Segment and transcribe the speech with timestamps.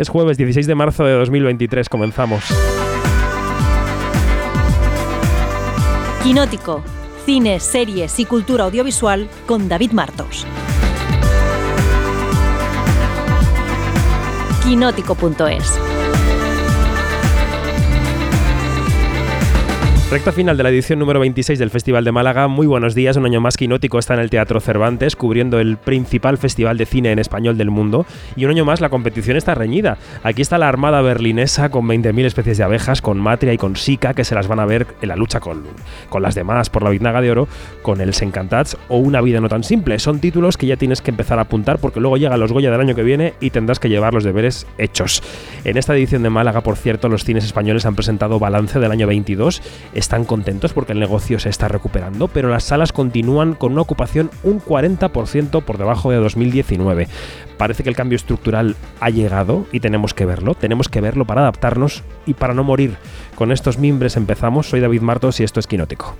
[0.00, 2.42] Es jueves 16 de marzo de 2023, comenzamos.
[6.22, 6.82] Quinótico,
[7.26, 10.46] cine, series y cultura audiovisual con David Martos.
[14.64, 15.89] Quinótico.es
[20.10, 22.48] Recta final de la edición número 26 del Festival de Málaga.
[22.48, 23.16] Muy buenos días.
[23.16, 27.12] Un año más Quinótico está en el Teatro Cervantes, cubriendo el principal festival de cine
[27.12, 28.04] en español del mundo.
[28.34, 29.98] Y un año más la competición está reñida.
[30.24, 34.12] Aquí está la Armada Berlinesa con 20.000 especies de abejas, con Matria y con Sika,
[34.12, 35.62] que se las van a ver en la lucha con,
[36.08, 37.46] con las demás por la Biznaga de Oro,
[37.82, 40.00] con El Encantats o Una vida no tan simple.
[40.00, 42.80] Son títulos que ya tienes que empezar a apuntar porque luego llegan los Goya del
[42.80, 45.22] año que viene y tendrás que llevar los deberes hechos.
[45.62, 49.06] En esta edición de Málaga, por cierto, los cines españoles han presentado balance del año
[49.06, 49.62] 22
[50.00, 54.30] están contentos porque el negocio se está recuperando, pero las salas continúan con una ocupación
[54.42, 57.08] un 40% por debajo de 2019.
[57.56, 61.42] Parece que el cambio estructural ha llegado y tenemos que verlo, tenemos que verlo para
[61.42, 62.96] adaptarnos y para no morir.
[63.34, 66.16] Con estos mimbres empezamos, soy David Martos y esto es Quinótico.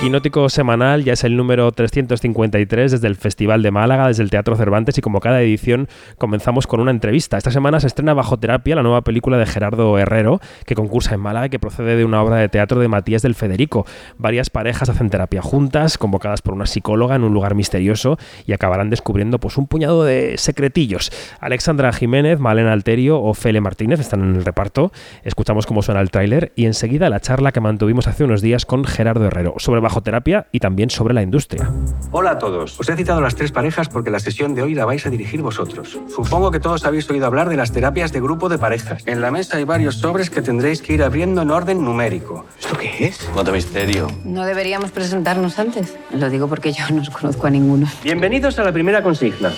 [0.00, 4.56] Quinótico semanal ya es el número 353 desde el Festival de Málaga, desde el Teatro
[4.56, 7.36] Cervantes y como cada edición comenzamos con una entrevista.
[7.36, 11.20] Esta semana se estrena Bajo Terapia, la nueva película de Gerardo Herrero que concursa en
[11.20, 13.84] Málaga y que procede de una obra de teatro de Matías del Federico.
[14.16, 18.88] Varias parejas hacen terapia juntas, convocadas por una psicóloga en un lugar misterioso y acabarán
[18.88, 21.12] descubriendo pues un puñado de secretillos.
[21.40, 24.92] Alexandra Jiménez, Malena Alterio o Fele Martínez están en el reparto.
[25.24, 28.86] Escuchamos cómo suena el tráiler y enseguida la charla que mantuvimos hace unos días con
[28.86, 31.70] Gerardo Herrero sobre terapia y también sobre la industria.
[32.12, 32.78] Hola a todos.
[32.78, 35.42] Os he citado las tres parejas porque la sesión de hoy la vais a dirigir
[35.42, 35.98] vosotros.
[36.14, 39.02] Supongo que todos habéis oído hablar de las terapias de grupo de parejas.
[39.06, 42.46] En la mesa hay varios sobres que tendréis que ir abriendo en orden numérico.
[42.60, 43.28] ¿Esto qué es?
[43.34, 44.06] ¿Cuánto misterio?
[44.24, 45.96] No deberíamos presentarnos antes.
[46.14, 47.88] Lo digo porque yo no os conozco a ninguno.
[48.04, 49.50] Bienvenidos a la primera consigna.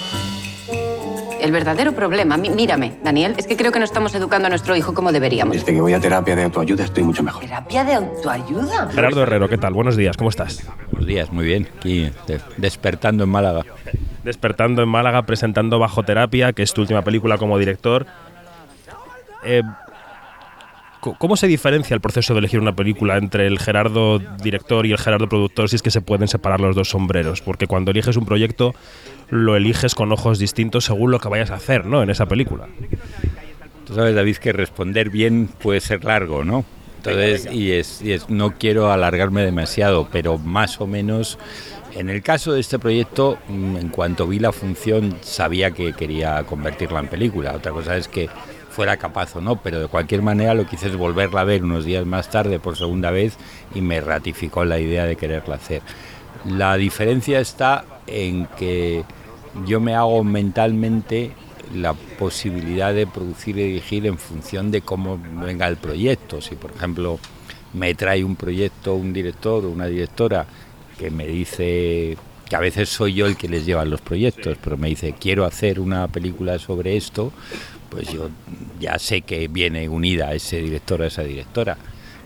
[1.43, 4.95] El verdadero problema, mírame, Daniel, es que creo que no estamos educando a nuestro hijo
[4.95, 5.57] como deberíamos.
[5.57, 7.43] Desde que voy a terapia de autoayuda estoy mucho mejor.
[7.43, 8.89] ¿Terapia de autoayuda?
[8.91, 9.75] Gerardo Herrero, ¿qué tal?
[9.75, 10.65] Buenos días, ¿cómo estás?
[10.93, 11.69] Buenos días, muy bien.
[11.79, 12.13] Aquí
[12.59, 13.63] despertando en Málaga.
[14.23, 18.07] Despertando en Málaga, presentando Bajo Terapia, que es tu última película como director.
[19.43, 19.63] Eh,
[21.03, 24.99] ¿Cómo se diferencia el proceso de elegir una película entre el Gerardo director y el
[24.99, 27.43] Gerardo productor si es que se pueden separar los dos sombreros?
[27.43, 28.73] Porque cuando eliges un proyecto
[29.29, 32.05] lo eliges con ojos distintos según lo que vayas a hacer, ¿no?
[32.05, 32.69] En esa película.
[33.85, 36.65] Tú sabes, David, que responder bien puede ser largo, ¿no?
[36.99, 41.37] Entonces, y es, y es, no quiero alargarme demasiado, pero más o menos,
[41.97, 46.45] en el caso de este proyecto, mm, en cuanto vi la función, sabía que quería
[46.45, 47.55] convertirla en película.
[47.55, 48.29] Otra cosa es que
[48.73, 51.63] fuera capaz o no, pero de cualquier manera lo que hice es volverla a ver
[51.63, 53.37] unos días más tarde por segunda vez
[53.75, 55.83] y me ratificó la idea de quererla hacer.
[56.47, 59.05] La diferencia está en que
[59.67, 61.33] yo me hago mentalmente
[61.75, 66.41] la posibilidad de producir y dirigir en función de cómo venga el proyecto.
[66.41, 67.19] Si, por ejemplo,
[67.73, 70.47] me trae un proyecto un director o una directora
[70.99, 72.17] que me dice
[72.49, 75.45] que a veces soy yo el que les lleva los proyectos, pero me dice quiero
[75.47, 77.33] hacer una película sobre esto,
[77.93, 78.31] pues yo
[78.81, 81.77] ya sé que viene unida ese director a esa directora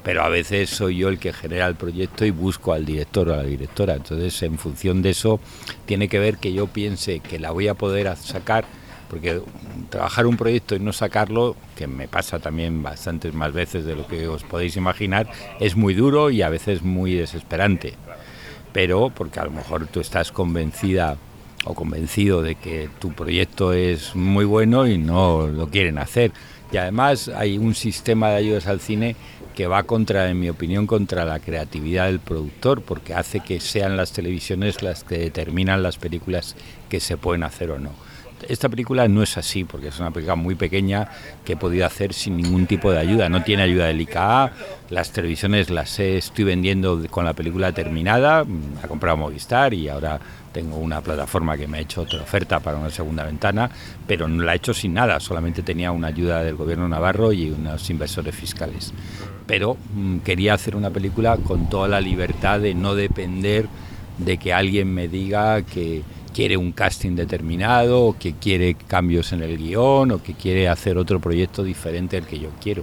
[0.07, 3.35] pero a veces soy yo el que genera el proyecto y busco al director o
[3.35, 3.95] a la directora.
[3.95, 5.41] Entonces, en función de eso,
[5.85, 8.67] tiene que ver que yo piense que la voy a poder sacar,
[9.11, 9.43] porque
[9.91, 14.07] trabajar un proyecto y no sacarlo, que me pasa también bastantes más veces de lo
[14.07, 15.29] que os podéis imaginar,
[15.59, 17.95] es muy duro y a veces muy desesperante.
[18.73, 21.17] Pero porque a lo mejor tú estás convencida
[21.67, 26.33] o convencido de que tu proyecto es muy bueno y no lo quieren hacer.
[26.73, 29.17] Y además hay un sistema de ayudas al cine
[29.55, 33.97] que va contra, en mi opinión, contra la creatividad del productor, porque hace que sean
[33.97, 36.57] las televisiones las que determinan las películas
[36.89, 37.91] que se pueden hacer o no.
[38.49, 41.09] Esta película no es así, porque es una película muy pequeña
[41.45, 43.31] que he podido hacer sin ningún tipo de ayuda.
[43.31, 44.53] No tiene ayuda del ICA,
[44.91, 50.21] las televisiones las estoy vendiendo con la película terminada, mm, ha comprado Movistar y ahora
[50.57, 53.71] tengo una plataforma que me ha hecho otra oferta para una segunda ventana,
[54.07, 57.51] pero no la he hecho sin nada, solamente tenía una ayuda del gobierno navarro y
[57.51, 58.95] unos inversores fiscales.
[59.47, 63.69] Pero mm, quería hacer una película con toda la libertad de no depender
[64.17, 69.43] de que alguien me diga que quiere un casting determinado, o que quiere cambios en
[69.43, 72.83] el guion, o que quiere hacer otro proyecto diferente al que yo quiero.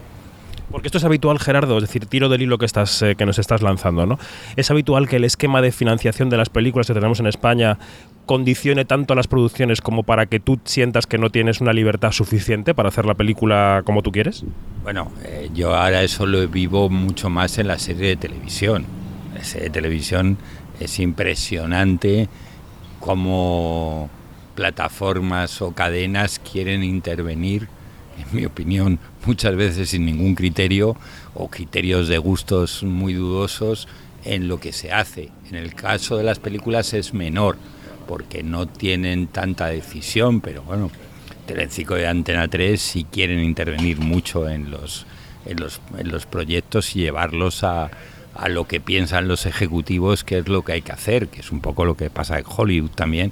[0.73, 3.37] Porque esto es habitual, Gerardo, es decir, tiro del hilo que, estás, eh, que nos
[3.37, 4.17] estás lanzando, ¿no?
[4.55, 7.77] Es habitual que el esquema de financiación de las películas que tenemos en España
[8.25, 12.11] condicione tanto a las producciones como para que tú sientas que no tienes una libertad
[12.11, 14.45] suficiente para hacer la película como tú quieres?
[14.81, 18.87] Bueno, eh, yo ahora eso lo vivo mucho más en la serie de televisión.
[19.35, 20.39] La serie de televisión
[20.79, 22.29] es impresionante
[22.99, 24.09] cómo
[24.55, 27.67] plataformas o cadenas quieren intervenir,
[28.17, 30.95] en mi opinión, muchas veces sin ningún criterio
[31.33, 33.87] o criterios de gustos muy dudosos
[34.25, 35.29] en lo que se hace.
[35.49, 37.57] En el caso de las películas es menor,
[38.07, 40.91] porque no tienen tanta decisión, pero bueno,
[41.45, 45.05] Telecinco y Antena 3 sí quieren intervenir mucho en los,
[45.45, 47.91] en los, en los proyectos y llevarlos a,
[48.35, 51.51] a lo que piensan los ejecutivos que es lo que hay que hacer, que es
[51.51, 53.31] un poco lo que pasa en Hollywood también,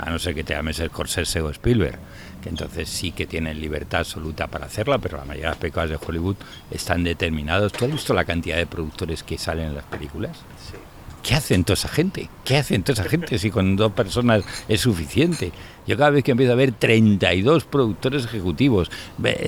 [0.00, 1.98] a no ser que te llames Scorsese o Spielberg,
[2.44, 5.88] que entonces sí que tienen libertad absoluta para hacerla, pero la mayoría de las películas
[5.88, 6.36] de Hollywood
[6.70, 7.72] están determinados.
[7.72, 10.36] ¿Tú has visto la cantidad de productores que salen en las películas?
[10.70, 10.76] Sí.
[11.22, 12.28] ¿Qué hacen toda esa gente?
[12.44, 15.52] ¿Qué hacen toda esa gente si con dos personas es suficiente?
[15.86, 18.90] Yo cada vez que empiezo a ver 32 productores ejecutivos,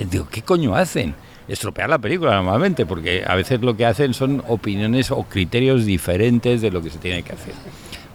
[0.09, 1.13] digo, ¿qué coño hacen?
[1.47, 6.61] estropear la película normalmente, porque a veces lo que hacen son opiniones o criterios diferentes
[6.61, 7.53] de lo que se tiene que hacer.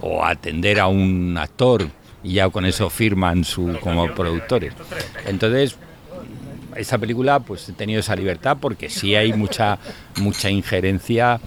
[0.03, 1.89] O atender a un actor
[2.23, 4.75] y ya con eso firman su como productores.
[5.27, 5.77] Entonces,
[6.77, 9.79] esa película pues he tenido esa libertad porque sí hay mucha
[10.17, 11.41] mucha injerencia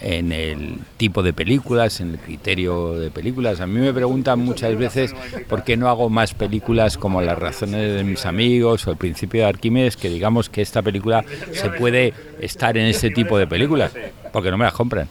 [0.00, 3.60] en el tipo de películas, en el criterio de películas.
[3.60, 5.14] A mí me preguntan muchas veces
[5.48, 9.42] por qué no hago más películas como Las razones de mis amigos o El principio
[9.42, 13.92] de Arquímedes, que digamos que esta película se puede estar en ese tipo de películas,
[14.32, 15.08] porque no me las compran.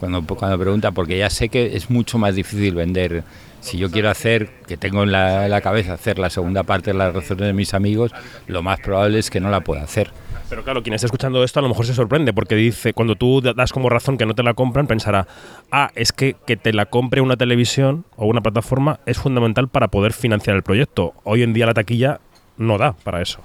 [0.00, 3.22] Cuando, cuando preguntan, porque ya sé que es mucho más difícil vender.
[3.62, 7.14] Si yo quiero hacer, que tengo en la, cabeza hacer la segunda parte de Las
[7.14, 8.12] razones de mis amigos,
[8.46, 10.10] lo más probable es que no la pueda hacer
[10.52, 13.40] pero claro, quien está escuchando esto a lo mejor se sorprende porque dice, cuando tú
[13.40, 15.26] das como razón que no te la compran, pensará,
[15.70, 19.88] ah, es que que te la compre una televisión o una plataforma es fundamental para
[19.88, 21.14] poder financiar el proyecto.
[21.24, 22.20] Hoy en día la taquilla
[22.58, 23.40] no da para eso.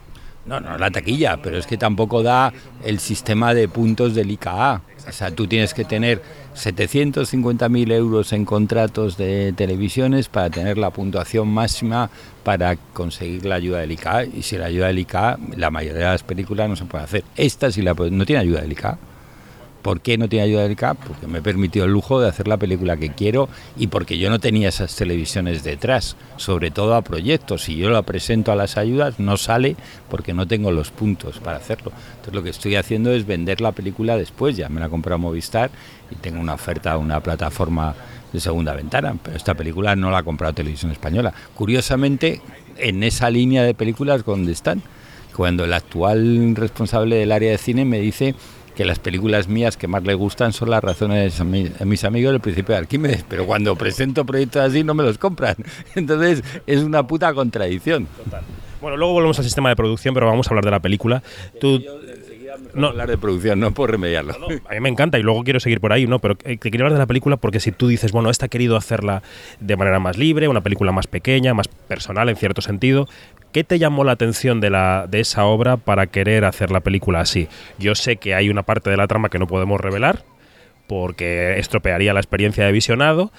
[0.47, 2.53] No, no la taquilla, pero es que tampoco da
[2.83, 4.81] el sistema de puntos del IKA.
[5.07, 6.21] O sea, tú tienes que tener
[6.55, 12.09] 750.000 euros en contratos de televisiones para tener la puntuación máxima
[12.44, 14.25] para conseguir la ayuda del ICA.
[14.25, 17.23] Y si la ayuda del ICA, la mayoría de las películas no se puede hacer.
[17.35, 18.97] Esta sí la no tiene ayuda del ICA.
[19.88, 20.98] ¿Por qué no tiene ayuda del CAP?
[20.98, 23.48] Porque me he permitido el lujo de hacer la película que quiero
[23.78, 27.63] y porque yo no tenía esas televisiones detrás, sobre todo a proyectos.
[27.63, 29.78] Si yo la presento a las ayudas, no sale
[30.10, 31.94] porque no tengo los puntos para hacerlo.
[32.10, 35.72] Entonces lo que estoy haciendo es vender la película después, ya me la comprado Movistar
[36.12, 37.95] y tengo una oferta, una plataforma
[38.34, 41.34] de segunda ventana, pero esta película no la ha comprado Televisión Española.
[41.56, 42.42] Curiosamente,
[42.75, 44.81] en esa línea de películas donde están,
[45.34, 48.36] cuando el actual responsable del área de cine me dice
[48.77, 52.39] que las películas mías que más le gustan son las razones de mis amigos del
[52.39, 55.56] principio de Arquímedes, pero cuando presento proyectos así no me los compran.
[55.95, 58.07] Entonces es una puta contradicción.
[58.79, 61.24] Bueno, luego volvemos al sistema de producción, pero vamos a hablar de la película.
[61.59, 61.81] Tú,
[62.75, 64.35] no hablar de producción, no por remediarlo.
[64.69, 66.19] a mí me encanta y luego quiero seguir por ahí, ¿no?
[66.19, 68.50] Pero eh, te quiero hablar de la película porque si tú dices, bueno, esta ha
[68.50, 69.24] querido hacerla
[69.59, 73.07] de manera más libre, una película más pequeña, más personal en cierto sentido,
[73.57, 77.21] ¿Qué te llamó la atención de, la, de esa obra para querer hacer la película
[77.21, 77.48] así?
[77.80, 80.24] Yo sé que hay una parte de la trama que no podemos revelar
[80.88, 83.31] porque estropearía la experiencia de visionado,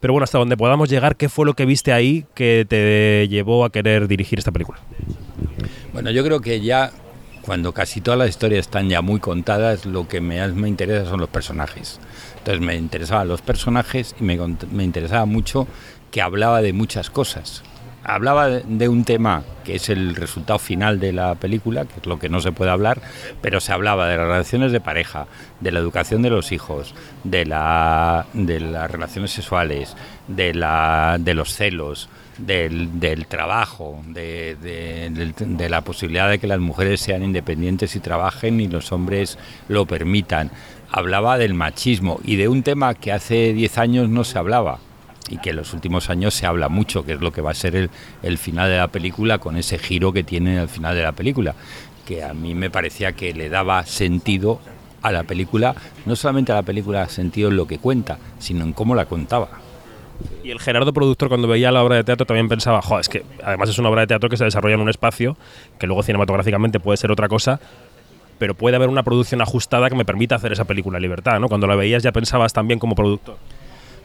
[0.00, 3.66] pero bueno, hasta donde podamos llegar, ¿qué fue lo que viste ahí que te llevó
[3.66, 4.78] a querer dirigir esta película?
[5.92, 6.90] Bueno, yo creo que ya
[7.42, 11.20] cuando casi todas las historias están ya muy contadas, lo que me, me interesa son
[11.20, 12.00] los personajes.
[12.38, 14.38] Entonces me interesaban los personajes y me,
[14.72, 15.68] me interesaba mucho
[16.10, 17.62] que hablaba de muchas cosas
[18.06, 22.20] hablaba de un tema que es el resultado final de la película, que es lo
[22.20, 23.02] que no se puede hablar,
[23.42, 25.26] pero se hablaba de las relaciones de pareja,
[25.60, 26.94] de la educación de los hijos,
[27.24, 29.96] de, la, de las relaciones sexuales,
[30.28, 32.08] de, los celos,
[32.38, 38.68] del, trabajo, de, de, la posibilidad de que las mujeres sean independientes y trabajen y
[38.68, 39.36] los hombres
[39.68, 40.52] lo permitan.
[40.92, 44.78] Hablaba del machismo y de un tema que hace 10 años no se hablaba,
[45.28, 47.54] y que en los últimos años se habla mucho, que es lo que va a
[47.54, 47.90] ser
[48.22, 51.54] el, final de la película con ese giro que tiene al final de la película,
[52.04, 54.60] que a mí me parecía que le daba sentido
[55.02, 58.72] a la película, no solamente a la película sentido en lo que cuenta, sino en
[58.72, 59.48] cómo la contaba.
[60.42, 63.24] Y el Gerardo productor cuando veía la obra de teatro también pensaba, jo, es que
[63.44, 65.36] además es una obra de teatro que se desarrolla en un espacio
[65.78, 67.60] que luego cinematográficamente puede ser otra cosa,
[68.38, 71.48] pero puede haber una producción ajustada que me permita hacer esa película libertad, ¿no?
[71.48, 73.36] Cuando la veías ya pensabas también como productor.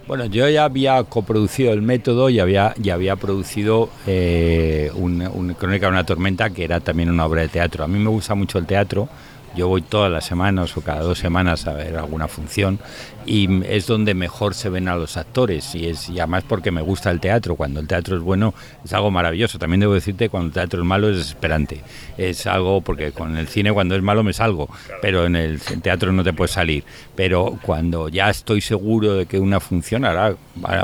[0.08, 5.86] Bueno, yo ya había coproducido el método y había, ya había producido eh, un, Crónica
[5.86, 7.84] de una tormenta, que era también una obra de teatro.
[7.84, 9.08] A mí me gusta mucho el teatro
[9.56, 12.80] Yo voy todas las semanas o cada dos semanas a ver alguna función
[13.26, 16.82] y es donde mejor se ven a los actores y es y además porque me
[16.82, 17.56] gusta el teatro.
[17.56, 18.54] Cuando el teatro es bueno
[18.84, 19.60] es algo maravilloso.
[19.60, 21.82] También debo decirte cuando el teatro es malo es desesperante.
[22.18, 24.70] Es algo porque con el cine cuando es malo me salgo,
[25.02, 26.84] pero en el teatro no te puedes salir.
[27.16, 30.36] Pero cuando ya estoy seguro de que una función ahora,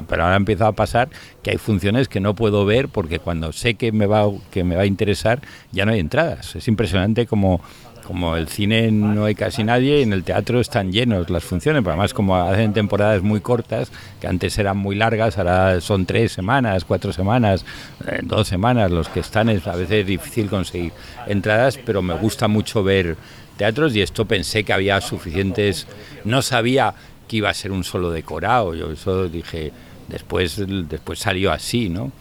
[0.07, 1.09] pero ahora ha empezado a pasar
[1.41, 4.75] que hay funciones que no puedo ver porque cuando sé que me va que me
[4.75, 6.55] va a interesar ya no hay entradas.
[6.55, 7.61] Es impresionante como
[8.07, 11.91] como el cine no hay casi nadie, en el teatro están llenos las funciones, pero
[11.91, 16.85] además como hacen temporadas muy cortas, que antes eran muy largas, ahora son tres semanas,
[16.85, 17.65] cuatro semanas,
[18.07, 20.93] eh, dos semanas, los que están es a veces difícil conseguir
[21.27, 23.17] entradas, pero me gusta mucho ver
[23.57, 25.85] teatros y esto pensé que había suficientes,
[26.23, 26.93] no sabía
[27.27, 29.73] que iba a ser un solo decorado, yo eso dije,
[30.07, 32.13] después, después salió así, ¿no?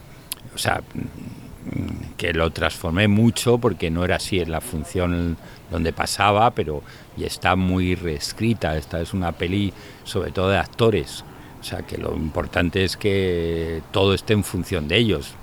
[0.53, 0.81] O sea,
[2.17, 5.37] que lo transformé mucho porque no era así en la función
[5.71, 6.83] donde pasaba, pero
[7.15, 8.77] y está muy reescrita.
[8.77, 11.23] Esta es una peli sobre todo de actores,
[11.59, 15.33] o sea que lo importante es que todo esté en función de ellos.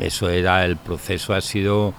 [0.00, 1.94] Eso era el proceso ha sido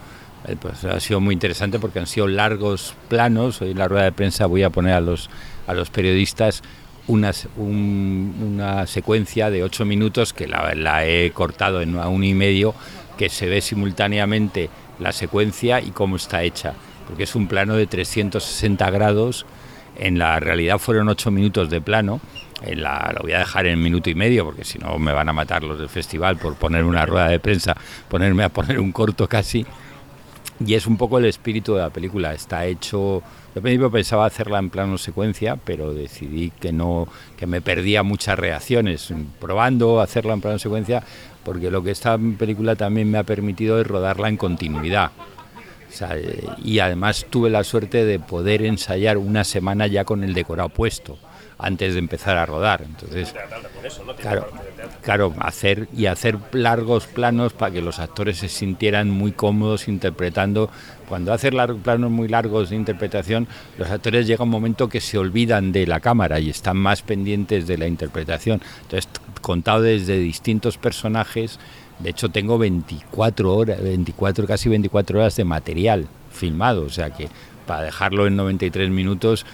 [0.90, 3.62] ha sido muy interesante porque han sido largos planos.
[3.62, 5.30] Hoy en la rueda de prensa voy a poner a los
[5.68, 6.64] a los periodistas
[7.08, 12.34] una, una secuencia de ocho minutos que la, la he cortado en a uno y
[12.34, 12.74] medio
[13.18, 14.70] que se ve simultáneamente
[15.00, 16.74] la secuencia y cómo está hecha,
[17.10, 19.46] porque es un plano de 360 grados,
[19.98, 22.22] en la realidad fueron 8 minutos de plano,
[22.62, 25.28] en la, lo voy a dejar en minuto y medio porque si no me van
[25.28, 27.76] a matar los del festival por poner una rueda de prensa,
[28.08, 29.66] ponerme a poner un corto casi.
[30.66, 32.34] Y es un poco el espíritu de la película.
[32.34, 32.98] Está hecho.
[33.22, 38.04] Yo al principio pensaba hacerla en plano secuencia, pero decidí que no, que me perdía
[38.04, 39.14] muchas reacciones.
[39.40, 41.02] Probando hacerla en plano secuencia,
[41.46, 45.12] porque lo que esta película también me ha permitido es rodarla en continuidad.
[46.64, 51.18] Y además tuve la suerte de poder ensayar una semana ya con el decorado puesto
[51.58, 52.84] antes de empezar a rodar.
[52.84, 53.36] Entonces,
[54.22, 54.48] claro,
[55.02, 60.70] claro, hacer y hacer largos planos para que los actores se sintieran muy cómodos interpretando.
[61.10, 61.52] Cuando haces
[61.84, 66.00] planos muy largos de interpretación, los actores llega un momento que se olvidan de la
[66.00, 68.62] cámara y están más pendientes de la interpretación.
[68.84, 69.10] Entonces,
[69.42, 71.60] contado desde distintos personajes.
[72.00, 76.84] De hecho, tengo 24 horas, 24, casi 24 horas de material filmado.
[76.84, 77.30] O sea que
[77.68, 79.46] para dejarlo en 93 minutos,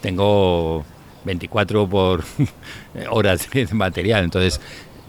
[0.00, 0.84] tengo
[1.24, 2.24] 24 por
[3.10, 4.24] horas de material.
[4.24, 4.60] Entonces,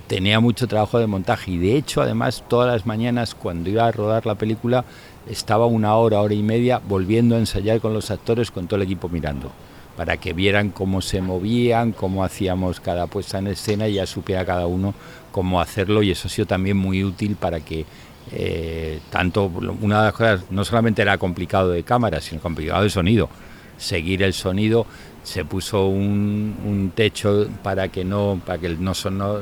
[0.08, 1.52] tenía mucho trabajo de montaje.
[1.52, 4.84] Y de hecho, además, todas las mañanas, cuando iba a rodar la película,
[5.30, 8.84] estaba una hora, hora y media volviendo a ensayar con los actores, con todo el
[8.84, 9.52] equipo mirando
[9.96, 14.46] para que vieran cómo se movían, cómo hacíamos cada puesta en escena y ya supiera
[14.46, 14.94] cada uno
[15.32, 17.86] cómo hacerlo y eso ha sido también muy útil para que
[18.32, 22.90] eh, tanto una de las cosas no solamente era complicado de cámara, sino complicado de
[22.90, 23.30] sonido.
[23.78, 24.86] Seguir el sonido,
[25.24, 29.40] se puso un, techo para que no, para que no sonó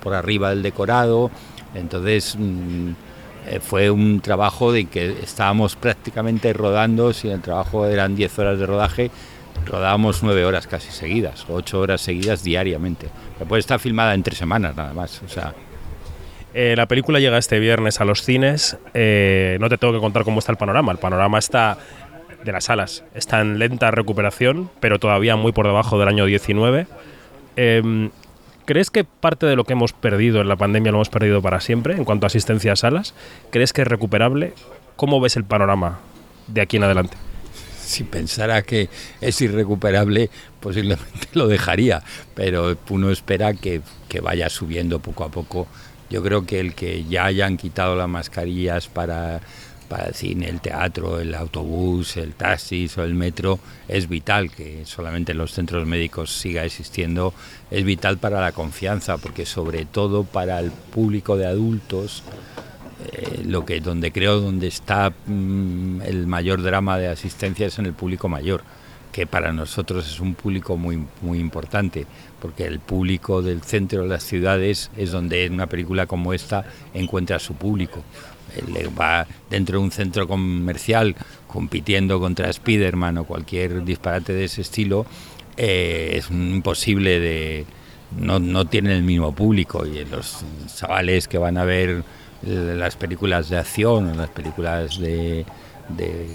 [0.00, 1.30] por arriba del decorado,
[1.74, 2.90] entonces mm,
[3.48, 8.58] eh, fue un trabajo de que estábamos prácticamente rodando, si el trabajo eran 10 horas
[8.58, 9.10] de rodaje,
[9.64, 13.08] rodábamos nueve horas casi seguidas, ocho horas seguidas diariamente.
[13.38, 15.22] Después está filmada en tres semanas nada más.
[15.22, 15.54] O sea,
[16.54, 18.78] eh, la película llega este viernes a los cines.
[18.94, 20.92] Eh, no te tengo que contar cómo está el panorama.
[20.92, 21.76] El panorama está
[22.44, 23.04] de las salas.
[23.14, 26.86] Está en lenta recuperación, pero todavía muy por debajo del año 19.
[27.56, 28.10] Em,
[28.64, 31.60] ¿Crees que parte de lo que hemos perdido en la pandemia lo hemos perdido para
[31.60, 33.14] siempre en cuanto a asistencia a salas?
[33.50, 34.54] ¿Crees que es recuperable?
[34.96, 36.00] ¿Cómo ves el panorama
[36.48, 37.16] de aquí en adelante?
[37.86, 38.88] Si pensara que
[39.20, 42.02] es irrecuperable, posiblemente lo dejaría,
[42.34, 43.82] pero uno espera que,
[44.22, 45.66] vaya subiendo poco a poco.
[46.08, 49.42] Yo creo que el que ya hayan quitado las mascarillas para,
[49.88, 54.86] para el cine, el teatro, el autobús, el taxi o el metro, es vital que
[54.86, 57.34] solamente en los centros médicos siga existiendo,
[57.70, 62.22] es vital para la confianza, porque sobre todo para el público de adultos,
[63.12, 67.86] eh, lo que donde creo donde está mm, el mayor drama de asistencia es en
[67.86, 68.62] el público mayor
[69.12, 72.06] que para nosotros es un público muy muy importante
[72.40, 77.38] porque el público del centro de las ciudades es donde una película como esta encuentra
[77.38, 78.02] su público.
[78.72, 84.60] Le va dentro de un centro comercial compitiendo contra Spiderman o cualquier disparate de ese
[84.62, 85.06] estilo
[85.56, 87.64] eh, es imposible de
[88.18, 90.44] no, no tienen el mismo público y los
[90.74, 92.04] chavales que van a ver
[92.42, 95.44] las películas de acción, las películas de,
[95.88, 96.28] de,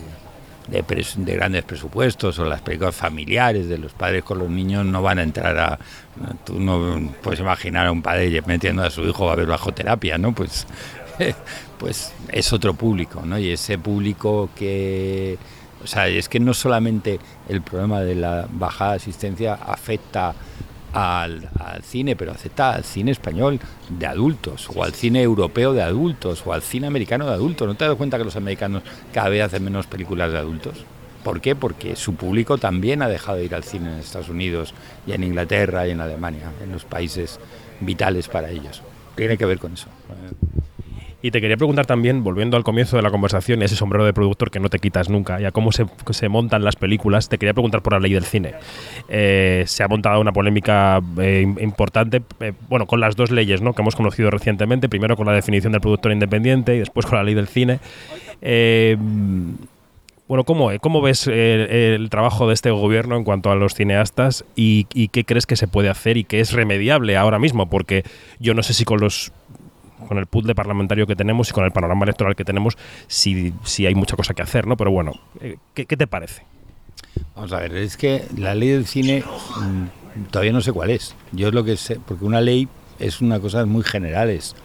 [0.68, 5.20] de, grandes presupuestos o las películas familiares de los padres con los niños no van
[5.20, 5.80] a entrar a...
[6.46, 10.18] Tú no puedes imaginar a un padre metiendo a su hijo a ver bajo terapia,
[10.18, 10.34] ¿no?
[10.34, 10.68] Pues,
[11.78, 13.38] pues es otro público, ¿no?
[13.38, 15.38] Y ese público que
[15.84, 20.34] O sea, es que no solamente el problema de la bajada asistencia afecta
[20.94, 25.82] al, al, cine, pero afecta al cine español de adultos, o al cine europeo de
[25.82, 27.68] adultos, o al cine americano de adultos.
[27.68, 28.84] ¿No te das cuenta que los americanos
[29.14, 30.86] cada vez hacen menos películas de adultos?
[31.24, 31.56] ¿Por qué?
[31.56, 34.74] Porque su público también ha dejado de ir al cine en Estados Unidos
[35.06, 37.40] y en Inglaterra y en Alemania, en los países
[37.80, 38.82] vitales para ellos.
[39.16, 39.88] Tiene que ver con eso.
[41.24, 44.50] Y te quería preguntar también, volviendo al comienzo de la conversación, ese sombrero de productor
[44.50, 47.54] que no te quitas nunca, y a cómo se, se montan las películas, te quería
[47.54, 48.56] preguntar por la ley del cine.
[49.08, 53.74] Eh, se ha montado una polémica eh, importante, eh, bueno, con las dos leyes ¿no?
[53.74, 57.24] que hemos conocido recientemente, primero con la definición del productor independiente y después con la
[57.24, 57.80] ley del cine.
[60.28, 64.88] Bueno, ¿cómo, ¿cómo ves el, trabajo de este gobierno en cuanto a los cineastas y,
[64.94, 67.70] y qué crees que se puede hacer y qué es remediable ahora mismo?
[67.70, 68.04] Porque
[68.40, 69.34] yo no sé si con los
[70.08, 72.78] con el puzzle parlamentario que tenemos y con el panorama electoral que tenemos,
[73.08, 74.78] si, si hay mucha cosa que hacer, ¿no?
[74.78, 75.14] Pero bueno,
[75.74, 76.44] ¿qué, ¿qué, te parece?
[77.36, 79.86] Vamos a ver, es que la ley del cine mmm,
[80.30, 81.16] todavía no sé cuál es.
[81.32, 82.68] Yo es lo que sé, porque una ley
[83.00, 84.56] es una cosa muy generales.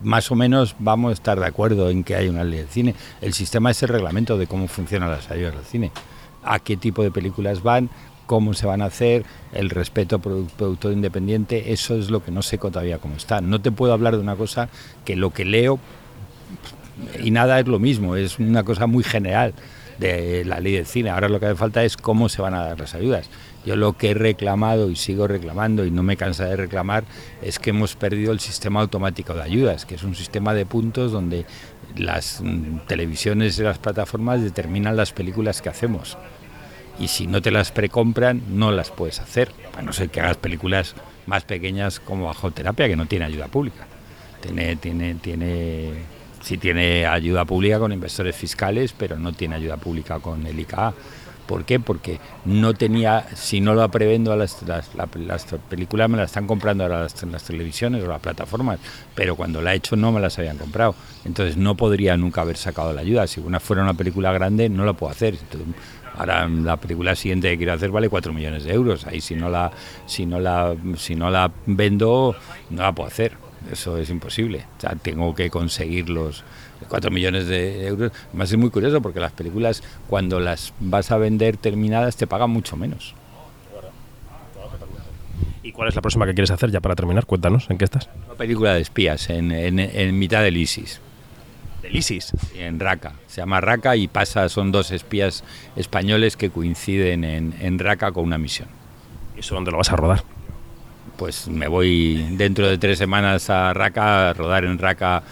[0.00, 2.94] Más o menos vamos a estar de acuerdo en que hay una ley del cine.
[3.20, 5.92] El sistema es el reglamento de cómo funcionan las ayudas al cine.
[6.42, 7.90] A qué tipo de películas van,
[8.30, 12.58] cómo se van a hacer, el respeto productor independiente, eso es lo que no sé
[12.58, 13.40] todavía cómo está.
[13.40, 14.68] No te puedo hablar de una cosa
[15.04, 15.80] que lo que leo
[17.20, 19.52] y nada es lo mismo, es una cosa muy general
[19.98, 21.10] de la ley del cine.
[21.10, 23.28] Ahora lo que hace falta es cómo se van a dar las ayudas.
[23.66, 27.02] Yo lo que he reclamado y sigo reclamando y no me cansa de reclamar
[27.42, 31.10] es que hemos perdido el sistema automático de ayudas, que es un sistema de puntos
[31.10, 31.46] donde
[31.96, 32.44] las
[32.86, 36.16] televisiones y las plataformas determinan las películas que hacemos
[37.00, 40.36] y si no te las precompran no las puedes hacer, a no ser que hagas
[40.36, 40.94] películas
[41.26, 43.86] más pequeñas como Bajo Terapia, que no tiene ayuda pública.
[44.40, 45.92] Tiene, tiene, tiene,
[46.42, 50.92] sí tiene ayuda pública con inversores fiscales, pero no tiene ayuda pública con el ICA.
[51.46, 51.80] ¿Por qué?
[51.80, 56.46] Porque no tenía, si no lo prevendo las, las, las, las películas me las están
[56.46, 58.78] comprando ahora las, las, televisiones o las plataformas,
[59.16, 60.94] pero cuando la he hecho no me las habían comprado.
[61.24, 63.26] Entonces no podría nunca haber sacado la ayuda.
[63.26, 65.38] Si una fuera una película grande no la puedo hacer.
[66.16, 69.06] Ahora la película siguiente que quiero hacer vale 4 millones de euros.
[69.06, 69.70] Ahí si no la,
[70.06, 72.34] si no la, si no la vendo,
[72.70, 73.32] no la puedo hacer.
[73.70, 74.66] Eso es imposible.
[74.78, 76.44] O sea, tengo que conseguir los
[76.88, 78.12] 4 millones de euros.
[78.28, 82.50] Además es muy curioso porque las películas, cuando las vas a vender terminadas, te pagan
[82.50, 83.14] mucho menos.
[85.62, 87.26] ¿Y cuál es la próxima que quieres hacer ya para terminar?
[87.26, 88.08] Cuéntanos, ¿en qué estás?
[88.26, 91.00] Una película de espías en, en, en mitad del ISIS.
[91.90, 92.32] ¿Del ISIS?
[92.54, 93.14] En Raqqa.
[93.26, 95.42] Se llama Raqqa y pasa, son dos espías
[95.74, 98.68] españoles que coinciden en, en Raqqa con una misión.
[99.36, 100.22] ¿Y eso dónde lo vas a rodar?
[101.16, 105.22] Pues me voy dentro de tres semanas a Raqqa, a rodar en Raqqa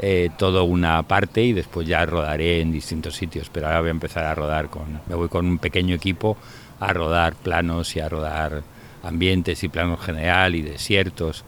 [0.00, 3.48] eh, toda una parte y después ya rodaré en distintos sitios.
[3.50, 6.36] Pero ahora voy a empezar a rodar con, me voy con un pequeño equipo
[6.80, 8.62] a rodar planos y a rodar
[9.04, 11.44] ambientes y planos general y desiertos.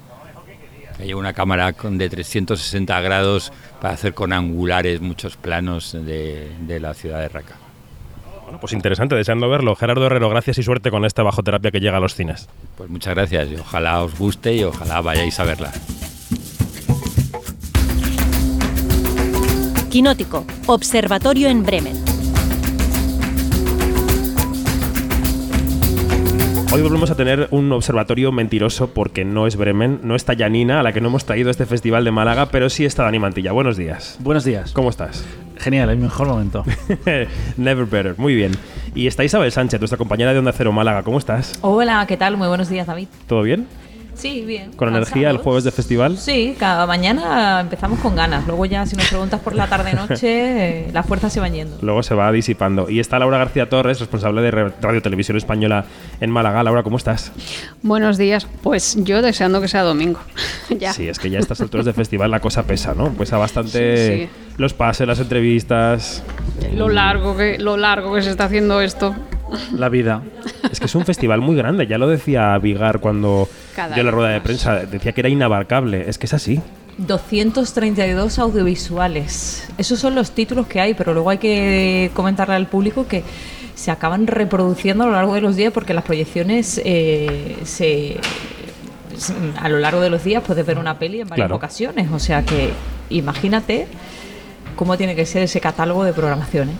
[1.00, 6.52] Me llevo una cámara con de 360 grados para hacer con angulares muchos planos de,
[6.60, 7.56] de la ciudad de Raqqa.
[8.42, 9.74] Bueno, pues interesante, deseando verlo.
[9.76, 12.50] Gerardo Herrero, gracias y suerte con esta bajoterapia que llega a los cines.
[12.76, 15.72] Pues muchas gracias y ojalá os guste y ojalá vayáis a verla.
[19.88, 22.09] Quinótico, Observatorio en Bremen.
[26.72, 30.82] Hoy volvemos a tener un observatorio mentiroso porque no es Bremen, no está Janina, a
[30.84, 33.50] la que no hemos traído a este festival de Málaga, pero sí está Dani Mantilla.
[33.50, 34.16] Buenos días.
[34.20, 34.72] Buenos días.
[34.72, 35.24] ¿Cómo estás?
[35.56, 36.64] Genial, el mejor momento.
[37.56, 38.52] Never better, muy bien.
[38.94, 41.02] Y está Isabel Sánchez, nuestra compañera de Onda Cero Málaga.
[41.02, 41.58] ¿Cómo estás?
[41.60, 42.36] Hola, ¿qué tal?
[42.36, 43.08] Muy buenos días, David.
[43.26, 43.66] ¿Todo bien?
[44.20, 44.72] Sí, bien.
[44.72, 46.18] ¿Con energía el jueves de festival?
[46.18, 48.46] Sí, cada mañana empezamos con ganas.
[48.46, 50.18] Luego ya si nos preguntas por la tarde-noche,
[50.86, 51.78] eh, las fuerzas se van yendo.
[51.80, 52.90] Luego se va disipando.
[52.90, 55.86] Y está Laura García Torres, responsable de Radio Televisión Española
[56.20, 56.62] en Málaga.
[56.62, 57.32] Laura, ¿cómo estás?
[57.82, 58.46] Buenos días.
[58.62, 60.20] Pues yo deseando que sea domingo.
[60.78, 60.92] ya.
[60.92, 63.10] Sí, es que ya a estas alturas de festival la cosa pesa, ¿no?
[63.14, 64.52] Pesa bastante sí, sí.
[64.58, 66.22] los pases, las entrevistas.
[66.74, 69.14] Lo largo, que, lo largo que se está haciendo esto.
[69.76, 70.22] La vida.
[70.70, 74.10] Es que es un festival muy grande, ya lo decía Vigar cuando Cada dio la
[74.10, 76.60] rueda de prensa, decía que era inabarcable, es que es así.
[76.98, 79.68] 232 audiovisuales.
[79.78, 83.22] Esos son los títulos que hay, pero luego hay que comentarle al público que
[83.74, 88.18] se acaban reproduciendo a lo largo de los días porque las proyecciones eh, se
[89.60, 91.56] a lo largo de los días puedes ver una peli en varias Claro.
[91.56, 92.08] ocasiones.
[92.12, 92.70] O sea que
[93.10, 93.86] imagínate
[94.76, 96.70] cómo tiene que ser ese catálogo de programación.
[96.70, 96.74] ¿eh?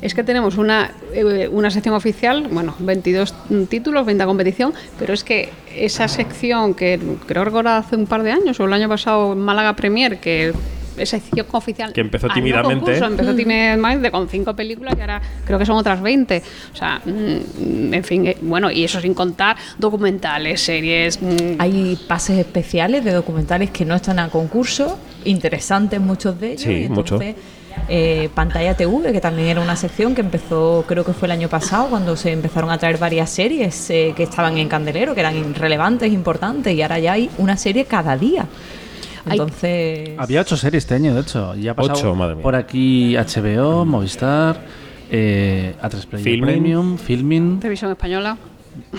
[0.00, 3.34] Es que tenemos una, eh, una sección oficial, bueno, 22
[3.68, 8.32] títulos, 20 competición, pero es que esa sección que creo recordar hace un par de
[8.32, 10.52] años o el año pasado Málaga Premier, que
[11.04, 11.92] sección oficial.
[11.92, 12.84] Que empezó tímidamente.
[12.84, 16.42] concurso, empezó tímidamente con cinco películas y ahora creo que son otras 20.
[16.72, 21.20] O sea, mm, en fin, eh, bueno, y eso sin contar documentales, series.
[21.20, 26.62] mm, Hay pases especiales de documentales que no están a concurso, interesantes muchos de ellos.
[26.62, 27.14] Sí, y mucho.
[27.14, 27.36] entonces,
[27.88, 31.48] eh, Pantalla TV, que también era una sección que empezó, creo que fue el año
[31.48, 35.54] pasado, cuando se empezaron a traer varias series eh, que estaban en Candelero, que eran
[35.54, 38.46] relevantes, importantes, y ahora ya hay una serie cada día.
[39.30, 41.54] Entonces, Había ocho series este año, de hecho.
[41.54, 42.42] Ya ha pasado Ocho, madre mía.
[42.42, 44.60] por aquí HBO, Movistar,
[45.10, 46.44] eh, A3 Player Filmin.
[46.46, 48.36] Premium, Filmin, televisión española.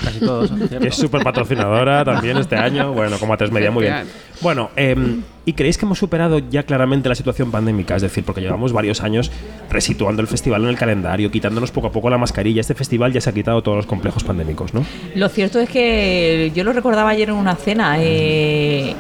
[0.04, 0.52] casi todos.
[0.82, 2.94] es súper patrocinadora también este año.
[2.94, 4.04] Bueno, como a tres media, muy bien.
[4.40, 7.96] Bueno, em, ¿y creéis que hemos superado ya claramente la situación pandémica?
[7.96, 9.32] Es decir, porque llevamos varios años
[9.72, 12.62] resituando el festival en el calendario, quitándonos poco a poco la mascarilla.
[12.62, 14.86] Este festival ya se ha quitado todos los complejos pandémicos, ¿no?
[15.16, 17.96] Lo cierto es que yo lo recordaba ayer en una cena.
[18.00, 18.94] eh,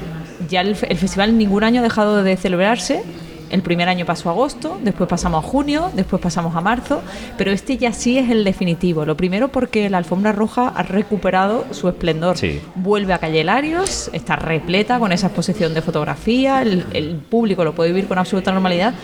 [0.53, 3.03] ya el, fe- el festival ningún año ha dejado de celebrarse.
[3.49, 7.03] El primer año pasó a agosto, después pasamos a junio, después pasamos a marzo,
[7.37, 9.05] pero este ya sí es el definitivo.
[9.05, 12.35] Lo primero porque la alfombra roja ha recuperado su esplendor.
[12.35, 12.59] Sí.
[12.73, 17.75] Vuelve a Calle Larios, está repleta con esa exposición de fotografía, el, el público lo
[17.75, 18.95] puede vivir con absoluta normalidad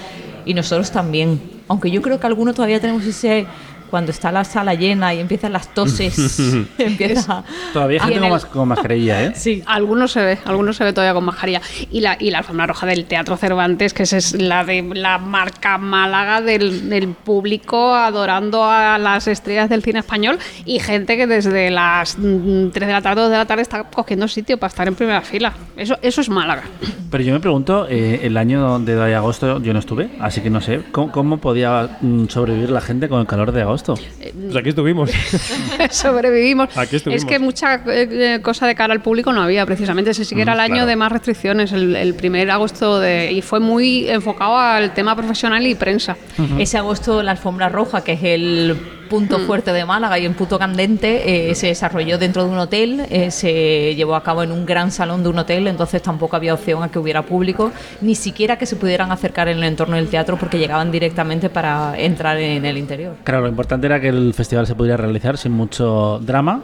[0.46, 1.40] y nosotros también.
[1.68, 3.46] Aunque yo creo que algunos todavía tenemos ese
[3.90, 6.40] cuando está la sala llena y empiezan las toses,
[6.78, 9.34] empieza Todavía gente el- con mascarilla, ¿eh?
[9.36, 9.64] Sí.
[9.66, 11.62] Algunos se ve, algunos se ve todavía con mascarilla.
[11.92, 15.18] Y la, y la alfombra roja del Teatro Cervantes, que esa es la de la
[15.18, 21.28] marca Málaga del, del público adorando a las estrellas del cine español y gente que
[21.28, 24.58] desde las mm, 3 de la tarde o 2 de la tarde está cogiendo sitio
[24.58, 25.54] para estar en primera fila.
[25.76, 26.64] Eso, eso es Málaga.
[27.10, 30.62] Pero yo me pregunto, eh, el año de agosto yo no estuve, así que no
[30.62, 33.79] sé, ¿cómo, cómo podía mm, sobrevivir la gente con el calor de agosto?
[33.84, 35.12] Pues aquí estuvimos.
[35.90, 36.76] Sobrevivimos.
[36.78, 37.24] Aquí estuvimos.
[37.24, 40.12] Es que mucha eh, eh, cosa de cara al público no había, precisamente.
[40.12, 40.88] Ese sí que era el año claro.
[40.88, 45.66] de más restricciones, el, el primer agosto, de, y fue muy enfocado al tema profesional
[45.66, 46.18] y prensa.
[46.58, 48.78] Ese agosto la alfombra roja, que es el
[49.10, 53.06] punto fuerte de Málaga y un punto candente, eh, se desarrolló dentro de un hotel,
[53.10, 56.54] eh, se llevó a cabo en un gran salón de un hotel, entonces tampoco había
[56.54, 60.08] opción a que hubiera público, ni siquiera que se pudieran acercar en el entorno del
[60.08, 63.16] teatro porque llegaban directamente para entrar en el interior.
[63.24, 66.62] Claro, lo importante era que el festival se pudiera realizar sin mucho drama,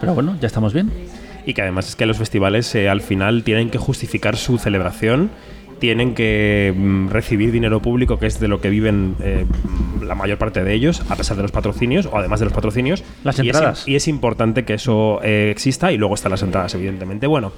[0.00, 0.90] pero bueno, ya estamos bien.
[1.44, 5.30] Y que además es que los festivales eh, al final tienen que justificar su celebración,
[5.80, 9.44] tienen que mm, recibir dinero público, que es de lo que viven eh,
[10.04, 13.02] la mayor parte de ellos, a pesar de los patrocinios o además de los patrocinios.
[13.24, 13.88] Las Y es entradas.
[13.88, 17.26] Y es, importante que eso eh, exista y luego están las entradas, evidentemente.
[17.26, 17.52] Bueno.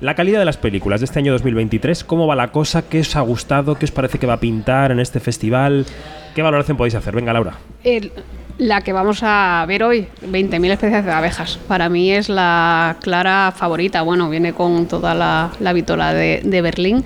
[0.00, 2.82] La calidad de las películas de este año 2023, ¿cómo va la cosa?
[2.82, 3.76] ¿Qué os ha gustado?
[3.76, 5.86] ¿Qué os parece que va a pintar en este festival?
[6.34, 7.14] ¿Qué valoración podéis hacer?
[7.14, 7.54] Venga, Laura.
[7.84, 8.12] El-
[8.58, 13.52] la que vamos a ver hoy, 20.000 especies de abejas, para mí es la clara
[13.56, 14.02] favorita.
[14.02, 17.04] Bueno, viene con toda la, la vitola de, de Berlín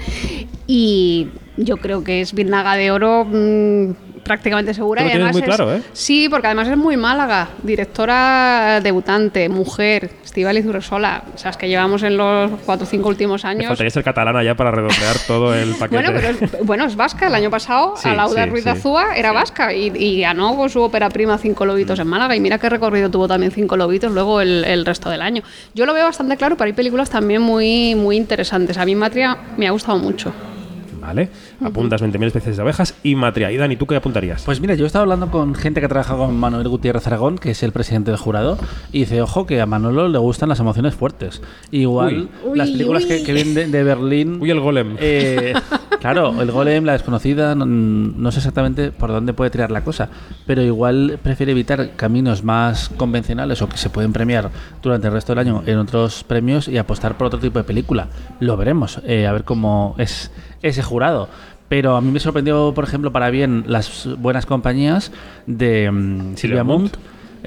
[0.67, 5.03] y yo creo que es Birnaga de Oro mm, prácticamente segura.
[5.03, 5.83] Tú lo y además muy es- claro, ¿eh?
[5.93, 11.69] Sí, porque además es muy Málaga, directora debutante, mujer, Estivaliz Urresola, o sea, es que
[11.69, 13.67] llevamos en los cuatro o cinco últimos Me años.
[13.69, 16.03] faltaría ser catalana ya para redondear todo el paquete.
[16.03, 17.27] Bueno, pero es, bueno, es vasca.
[17.27, 18.71] El año pasado, Sí, Alauda sí, Ruiz sí.
[18.71, 22.37] de Azúa era vasca y, y ganó con su ópera prima Cinco Lobitos en Málaga.
[22.37, 25.43] Y mira qué recorrido tuvo también Cinco Lobitos luego el, el resto del año.
[25.75, 28.77] Yo lo veo bastante claro, pero hay películas también muy, muy interesantes.
[28.79, 30.33] A mí Matria me ha gustado mucho.
[31.09, 31.31] Vale.
[31.65, 33.51] Apuntas 20.000 especies de abejas y Matria.
[33.51, 34.43] Y Dani, ¿tú qué apuntarías?
[34.45, 37.39] Pues mira, yo he estado hablando con gente que ha trabajado con Manuel Gutiérrez Aragón,
[37.39, 38.59] que es el presidente del jurado,
[38.93, 41.41] y dice, ojo, que a Manolo le gustan las emociones fuertes.
[41.71, 42.59] Igual Uy.
[42.59, 44.37] las películas Uy, que, que vienen de, de Berlín...
[44.39, 44.97] Uy, el golem.
[45.01, 45.55] eh,
[46.01, 50.11] claro, el golem, la desconocida, no, no sé exactamente por dónde puede tirar la cosa,
[50.47, 54.51] pero igual prefiere evitar caminos más convencionales o que se pueden premiar
[54.83, 58.09] durante el resto del año en otros premios y apostar por otro tipo de película.
[58.41, 60.31] Lo veremos, eh, a ver cómo es
[60.63, 61.29] ese jurado.
[61.69, 65.13] Pero a mí me sorprendió, por ejemplo, para bien las buenas compañías
[65.47, 66.97] de mm, Silvia Munt.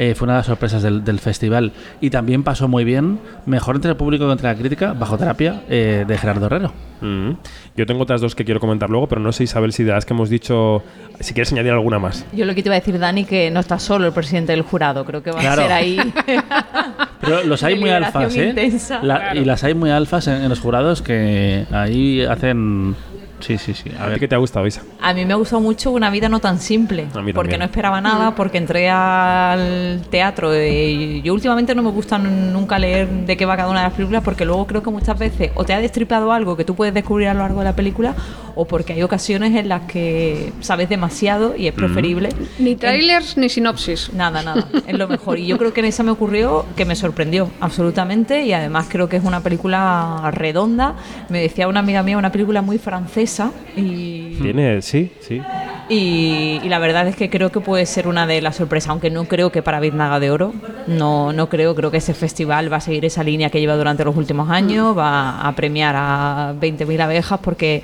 [0.04, 1.74] Eh, fue una de las sorpresas del, del festival.
[2.02, 5.62] Y también pasó muy bien, mejor entre el público que entre la crítica, bajo terapia,
[5.70, 6.74] eh, de Gerardo Herrero.
[7.02, 7.34] Mm.
[7.78, 10.06] Yo tengo otras dos que quiero comentar luego, pero no sé, Isabel, si de las
[10.08, 10.82] que hemos dicho,
[11.20, 12.26] si quieres añadir alguna más.
[12.34, 14.64] Yo lo que te iba a decir, Dani, que no está solo el presidente del
[14.64, 15.62] jurado, creo que va Claro.
[15.62, 15.98] a ser ahí.
[17.22, 18.50] Pero los hay muy alfas, ¿eh?
[18.50, 19.02] intensa.
[19.04, 19.40] La- Claro.
[19.40, 22.96] Y las hay muy alfas en, en los jurados que ahí hacen...
[23.42, 23.90] Sí, sí, sí.
[23.98, 24.20] A ¿A ti ver.
[24.20, 24.82] qué te ha gustado, Isa?
[25.02, 27.66] A mí me ha gustado mucho Una vida no tan simple, A mí porque no
[27.66, 30.54] esperaba nada, porque entré al teatro.
[30.54, 33.94] eh, yo últimamente no me gusta nunca leer de qué va cada una de las
[33.94, 36.94] películas, porque luego creo que muchas veces o te ha destripado algo que tú puedes
[36.94, 38.14] descubrir a lo largo de la película,
[38.56, 42.30] o porque hay ocasiones en las que sabes demasiado y es preferible.
[42.60, 44.12] Ni trailers ni sinopsis.
[44.14, 45.40] Nada, nada, es lo mejor.
[45.40, 49.08] Y yo creo que en esa me ocurrió que me sorprendió absolutamente y además creo
[49.10, 50.96] que es una película redonda.
[51.30, 53.31] Me decía una amiga mía, una película muy francesa
[53.76, 55.42] y, Tiene, sí, sí.
[55.90, 59.10] y, y la verdad es que creo que puede ser una de las sorpresas, aunque
[59.10, 60.54] no creo que para Biznaga de Oro,
[60.88, 64.04] no, no creo, creo que ese festival va a seguir esa línea que lleva durante
[64.04, 67.84] los últimos años, va a premiar a 20.000 abejas porque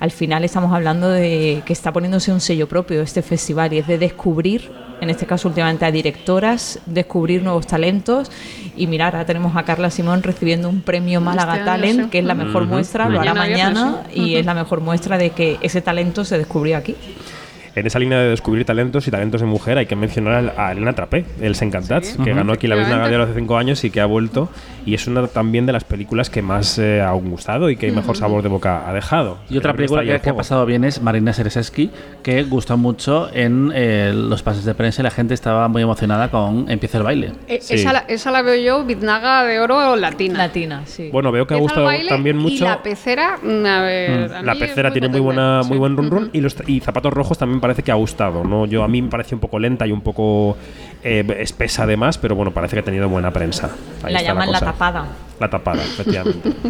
[0.00, 3.86] al final estamos hablando de que está poniéndose un sello propio este festival y es
[3.86, 4.70] de descubrir,
[5.00, 8.30] en este caso últimamente a directoras, descubrir nuevos talentos
[8.76, 12.10] y mirar, ahora tenemos a Carla Simón recibiendo un premio Málaga año, Talent, sí.
[12.10, 14.20] que es la mejor muestra, lo hará Mañana sí.
[14.20, 16.96] y es la mejor muestra de que ese talento se descubrió aquí.
[17.74, 20.94] En esa línea de descubrir talentos y talentos de mujer hay que mencionar a Elena
[20.94, 24.06] Trapé, El Sencantats, que ganó aquí la de Oro hace cinco años y que ha
[24.06, 24.48] vuelto.
[24.88, 28.16] Y es una también de las películas que más eh, ha gustado y que mejor
[28.16, 29.36] sabor de boca ha dejado.
[29.50, 31.90] Y otra película que, ha pasado bien es Marina Sereseski,
[32.22, 36.30] que gustó mucho en eh, los pases de prensa y la gente estaba muy emocionada
[36.30, 37.32] con Empieza el baile.
[37.48, 37.74] Eh, Sí.
[37.74, 40.38] esa, la, esa la veo yo, Biznaga de oro latina.
[40.38, 41.10] Latina, sí.
[41.12, 42.64] Bueno, veo que ha gustado baile también Y mucho.
[42.64, 46.30] la pecera, mm, a ver, a La pecera tiene muy buena, muy buen run run
[46.32, 48.64] y los y zapatos rojos también parece que ha gustado, ¿no?
[48.64, 50.56] Yo a mí me parece un poco lenta y un poco
[51.02, 53.70] eh, espesa además, pero bueno, parece que ha tenido buena prensa.
[54.02, 55.06] Ahí la llaman la tapada.
[55.40, 56.52] La tapada, efectivamente.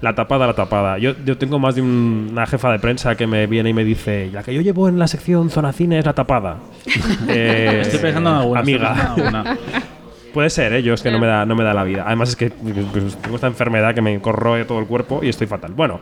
[0.00, 0.96] La tapada, la tapada.
[0.98, 3.82] Yo, yo tengo más de un- una jefa de prensa que me viene y me
[3.82, 6.58] dice, la que yo llevo en la sección Zona Cine es la tapada.
[7.28, 8.60] Eh, Estoy pensando en alguna.
[8.60, 8.94] Amiga.
[8.94, 9.58] pensando en alguna.
[10.32, 10.82] Puede ser, ¿eh?
[10.84, 12.04] Yo es que no me, da, no me da la vida.
[12.06, 15.48] Además es que pues, tengo esta enfermedad que me corroe todo el cuerpo y estoy
[15.48, 15.72] fatal.
[15.72, 15.98] Bueno,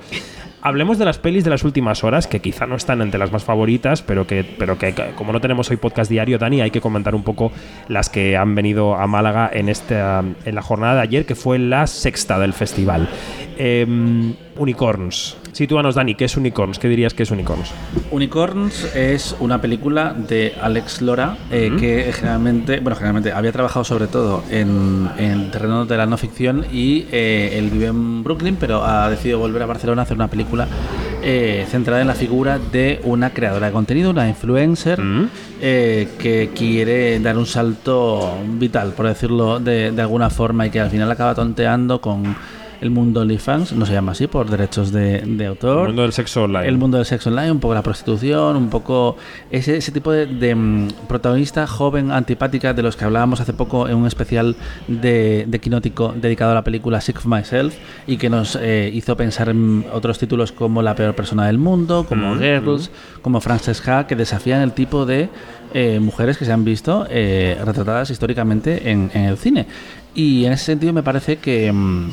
[0.67, 3.45] hablemos de las pelis de las últimas horas, que quizá no están entre las más
[3.45, 7.15] favoritas, pero que, pero que como no tenemos hoy podcast diario, Dani, hay que comentar
[7.15, 7.53] un poco
[7.87, 11.61] las que han venido a Málaga en, esta, en la jornada de ayer, que fue
[11.61, 13.09] la sexta del festival.
[13.57, 15.37] Em, unicorns.
[15.57, 16.79] Sitúanos, Dani, ¿qué es Unicorns?
[16.79, 17.73] ¿Qué dirías que es Unicorns?
[18.11, 24.07] Unicorns es una película de Alex Lora eh, que generalmente, bueno, generalmente había trabajado sobre
[24.07, 28.85] todo en, en terreno de la no ficción y eh, él vive en Brooklyn, pero
[28.85, 30.69] ha decidido volver a Barcelona a hacer una película
[31.23, 35.29] eh, centrada en la figura de una creadora de contenido, una influencer Mm.
[35.63, 40.81] eh, que quiere dar un salto vital, por decirlo de, de alguna forma, y que
[40.81, 42.37] al final acaba tonteando con
[42.81, 45.83] el mundo OnlyFans, no se llama así por derechos de, de autor.
[45.83, 46.69] El mundo del sexo online.
[46.69, 49.17] El mundo del sexo online, un poco la prostitución, un poco
[49.51, 53.89] ese, ese tipo de, de, mm, protagonista joven, antipática, de los que hablábamos hace poco
[53.89, 54.57] en un especial
[54.89, 57.75] de, de Quinótico dedicado a la película Sick of Myself
[58.07, 62.05] y que nos eh, hizo pensar en otros títulos como La peor persona del mundo,
[62.09, 62.91] como Mm, Girls,
[63.23, 65.29] como Frances Ha, que desafían el tipo de
[65.75, 69.67] eh, mujeres que se han visto eh, retratadas históricamente en, en el cine.
[70.15, 71.73] Y en ese sentido me parece que...
[71.73, 72.11] mm,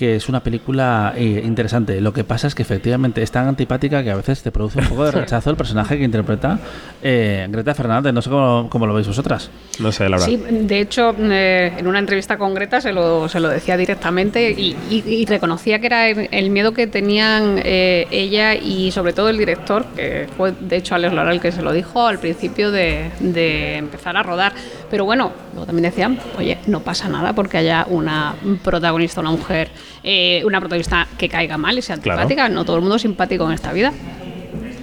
[0.00, 2.00] que es una película eh, interesante.
[2.00, 4.86] Lo que pasa es que efectivamente es tan antipática que a veces te produce un
[4.86, 6.58] poco de rechazo el personaje que interpreta
[7.02, 8.14] eh, Greta Fernández.
[8.14, 9.50] No sé cómo, cómo lo veis vosotras.
[9.78, 10.24] No sé, Laura.
[10.24, 14.50] Sí, de hecho, eh, en una entrevista con Greta se lo, se lo decía directamente
[14.52, 19.12] y, y- y reconocía que era el, el miedo que tenían eh, ella y sobre
[19.12, 22.18] todo el director, que fue de hecho Alex Lora el que se lo dijo al
[22.18, 24.54] principio de, de empezar a rodar.
[24.90, 28.34] Pero bueno, luego también decían, oye, no pasa nada porque haya una
[28.64, 29.68] protagonista, una mujer,
[30.02, 32.20] eh, una protagonista que caiga mal y sea Claro.
[32.22, 32.48] antipática.
[32.48, 33.92] No todo el mundo es simpático en esta vida.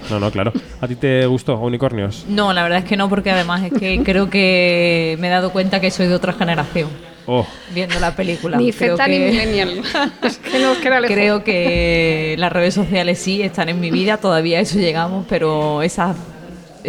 [0.09, 0.53] No, no, claro.
[0.79, 2.25] ¿A ti te gustó Unicornios?
[2.29, 5.51] No, la verdad es que no, porque además es que creo que me he dado
[5.51, 6.87] cuenta que soy de otra generación
[7.29, 8.55] Oh, viendo la película.
[8.57, 9.81] Ni Creo Z ni que- millennial.
[10.23, 11.13] es que nos queda lejos.
[11.13, 15.81] Creo que las redes sociales sí están en mi vida, todavía a eso llegamos, pero
[15.81, 16.15] esa,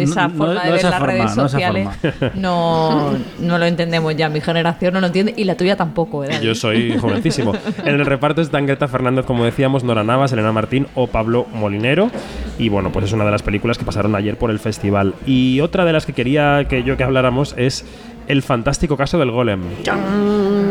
[0.03, 1.87] esa No- forma no de ver las forma, redes sociales
[2.35, 4.29] no, no lo entendemos ya.
[4.29, 6.41] Mi generación no lo entiende y la tuya tampoco, ¿verdad?
[6.41, 7.53] yo soy jovencísimo.
[7.85, 12.09] En el reparto están Greta Fernández, como decíamos, Nora Navas, Elena Martín o Pablo Molinero.
[12.57, 15.13] Y bueno, pues es una de las películas que pasaron ayer por el festival.
[15.25, 17.85] Y otra de las que quería que yo que habláramos es
[18.29, 19.59] El fantástico caso del golem.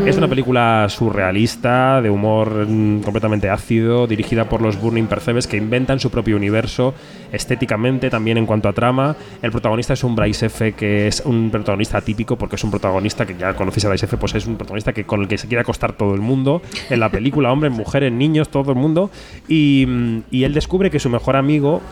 [0.06, 5.56] Es una película surrealista, de humor mm, completamente ácido, dirigida por los Burning Percebes que
[5.56, 6.94] inventan su propio universo
[7.32, 9.16] estéticamente, también en cuanto a trama.
[9.42, 13.26] El protagonista es un Bryce F, que es un protagonista atípico porque es un protagonista
[13.26, 15.48] que ya conocéis a Bryce F, pues es un protagonista que con el que se
[15.48, 19.10] quiere acostar todo el mundo en la película, hombres, mujeres, niños, todo el mundo.
[19.48, 21.82] Y, mm, y él descubre que su mejor amigo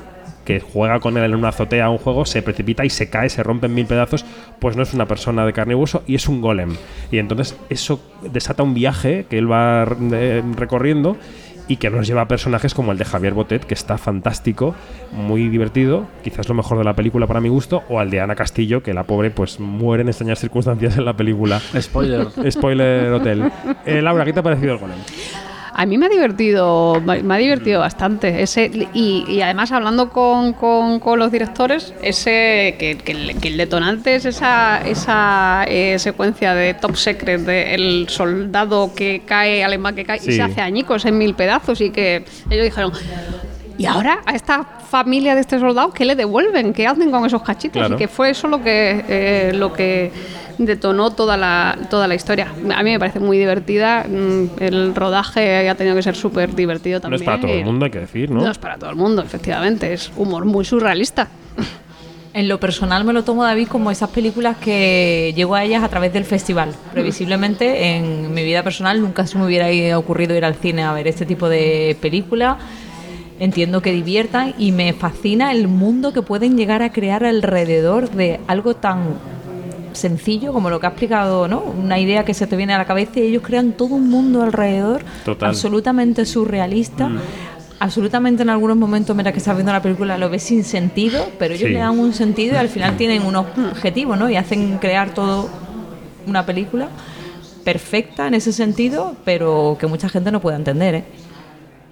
[0.46, 3.28] que juega con él en una azotea a un juego, se precipita y se cae,
[3.28, 4.24] se rompe en mil pedazos,
[4.58, 6.76] pues no es una persona de carne y hueso y es un golem.
[7.10, 11.18] Y entonces eso desata un viaje que él va eh, recorriendo
[11.68, 14.74] y que nos lleva a personajes como el de Javier Botet, que está fantástico,
[15.12, 18.36] muy divertido, quizás lo mejor de la película para mi gusto, o al de Ana
[18.36, 21.60] Castillo, que la pobre pues muere en extrañas circunstancias en la película.
[21.80, 22.28] Spoiler.
[22.50, 23.50] Spoiler Hotel.
[23.84, 24.98] Eh, Laura, ¿qué te ha parecido el golem?
[25.78, 28.42] A mí me ha divertido, me ha divertido bastante.
[28.42, 33.48] Ese, y, y además hablando con, con- con los directores, ese que, que el, que
[33.48, 39.94] el detonante es esa, esa eh, secuencia de Top Secret del soldado que cae, alemán
[39.94, 40.30] que cae Sí.
[40.30, 42.92] y se hace añicos en mil pedazos y que ellos dijeron
[43.76, 46.72] Y ahora a esta familia de este soldado, ¿qué le devuelven?
[46.72, 47.80] ¿Qué hacen con esos cachitos?
[47.80, 47.96] Claro.
[47.96, 50.10] Y que fue eso lo que, eh, lo que
[50.58, 52.48] detonó toda la, toda la historia.
[52.74, 54.04] A mí me parece muy divertida.
[54.08, 57.22] mm, El rodaje ha tenido que ser súper divertido No también.
[57.22, 58.42] es para todo el mundo, hay que decir, ¿no?
[58.42, 59.92] No es para todo el mundo, efectivamente.
[59.92, 61.28] Es humor muy surrealista.
[62.32, 65.88] En lo personal me lo tomo David como esas películas que llego a ellas a
[65.88, 66.68] través del festival.
[66.92, 71.08] Previsiblemente en mi vida personal nunca se me hubiera ocurrido ir al cine a ver
[71.08, 72.58] este tipo de películas.
[73.38, 78.40] Entiendo que diviertan y me fascina el mundo que pueden llegar a crear alrededor de
[78.48, 79.14] algo tan
[79.96, 81.60] sencillo como lo que ha explicado, ¿no?
[81.60, 84.42] Una idea que se te viene a la cabeza y ellos crean todo un mundo
[84.42, 85.48] alrededor Total.
[85.50, 87.10] absolutamente surrealista.
[87.78, 91.52] Absolutamente en algunos momentos, mira que estás viendo la película, lo ves sin sentido, pero
[91.54, 91.74] ellos Sí.
[91.74, 94.30] le dan un sentido y al final tienen unos objetivos, ¿no?
[94.30, 95.50] Y hacen crear todo
[96.26, 96.88] una película
[97.64, 101.04] perfecta en ese sentido, pero que mucha gente no puede entender, ¿eh?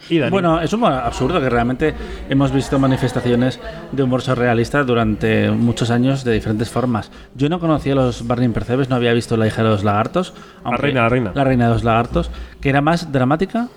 [0.09, 1.95] Y Bueno, es un absurdo que realmente
[2.29, 3.61] hemos visto manifestaciones
[3.93, 7.11] de humor surrealista durante muchos años de diferentes formas.
[7.35, 10.35] Yo no conocía los Barney Percebes, no había visto La hija de los lagartos.
[10.65, 11.33] reina, la reina.
[11.35, 13.69] La reina de los lagartos, que era más dramática,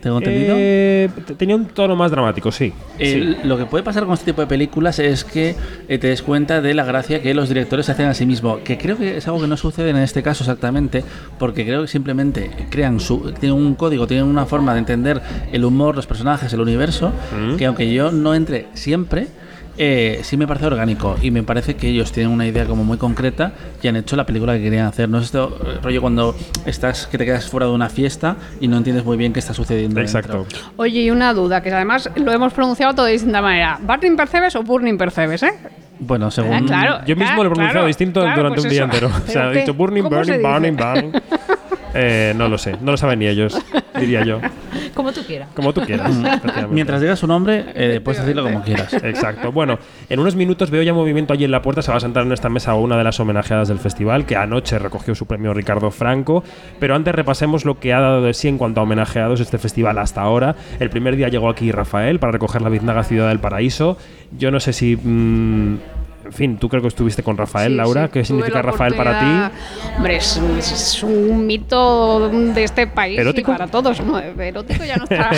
[0.00, 0.54] tengo entendido.
[0.58, 2.72] eh, tenía un tono más dramático, sí.
[2.98, 3.48] El- sí.
[3.48, 5.54] Lo que puede pasar con este tipo de películas es que
[5.88, 8.78] eh, te des cuenta de la gracia que los directores hacen a sí mismos, que
[8.78, 11.04] creo que es algo que no sucede en este caso exactamente,
[11.38, 15.20] porque creo que simplemente crean su, tienen un código, tienen una forma de entender
[15.52, 17.12] el humor, los personajes, el universo,
[17.56, 19.28] que aunque yo no entre siempre,
[19.78, 22.98] eh, sí me parece orgánico y me parece que ellos tienen una idea como muy
[22.98, 25.08] concreta y han hecho la película que querían hacer.
[25.08, 26.36] No es esto eh, rollo cuando
[26.66, 29.54] estás que te quedas fuera de una fiesta y no entiendes muy bien qué está
[29.54, 30.00] sucediendo.
[30.00, 30.38] Exacto.
[30.38, 30.58] dentro.
[30.76, 33.78] Oye, y una duda, que además lo hemos pronunciado todo de distinta manera.
[33.80, 35.52] ¿Burning Percebes o Burning Percebes, eh?
[36.00, 37.00] Bueno, según Ah, claro.
[37.06, 39.08] Yo mismo lo he pronunciado claro, distinto claro, durante pues un día entero.
[39.08, 41.22] O sea, ¿Pero he dicho burning, ¿Cómo se burning, burning, burning.
[41.94, 43.58] Eh, no lo sé, no lo saben ni ellos,
[43.98, 44.40] diría yo.
[44.94, 45.48] Como tú quieras.
[45.54, 46.10] Como tú quieras.
[46.16, 46.74] efectivamente.
[46.74, 48.92] Mientras digas su nombre, eh, puedes decirlo como quieras.
[48.92, 49.52] Exacto.
[49.52, 51.82] Bueno, en unos minutos veo ya movimiento allí en la puerta.
[51.82, 54.78] Se va a sentar en esta mesa una de las homenajeadas del festival, que anoche
[54.78, 56.42] recogió su premio Ricardo Franco.
[56.80, 59.98] Pero antes repasemos lo que ha dado de sí en cuanto a homenajeados este festival
[59.98, 60.56] hasta ahora.
[60.80, 63.98] El primer día llegó aquí Rafael para recoger la biznaga Ciudad del Paraíso.
[64.36, 64.96] Yo no sé si.
[64.96, 65.78] mm,
[66.28, 68.04] en fin, tú creo que estuviste con Rafael, Sí, Laura.
[68.06, 69.56] sí, ¿Qué significa Rafael para ti?
[69.96, 73.50] Hombre, es, es un mito de este país ¿Erótico?
[73.50, 74.00] y para todos.
[74.02, 75.30] No, erótico ya no está.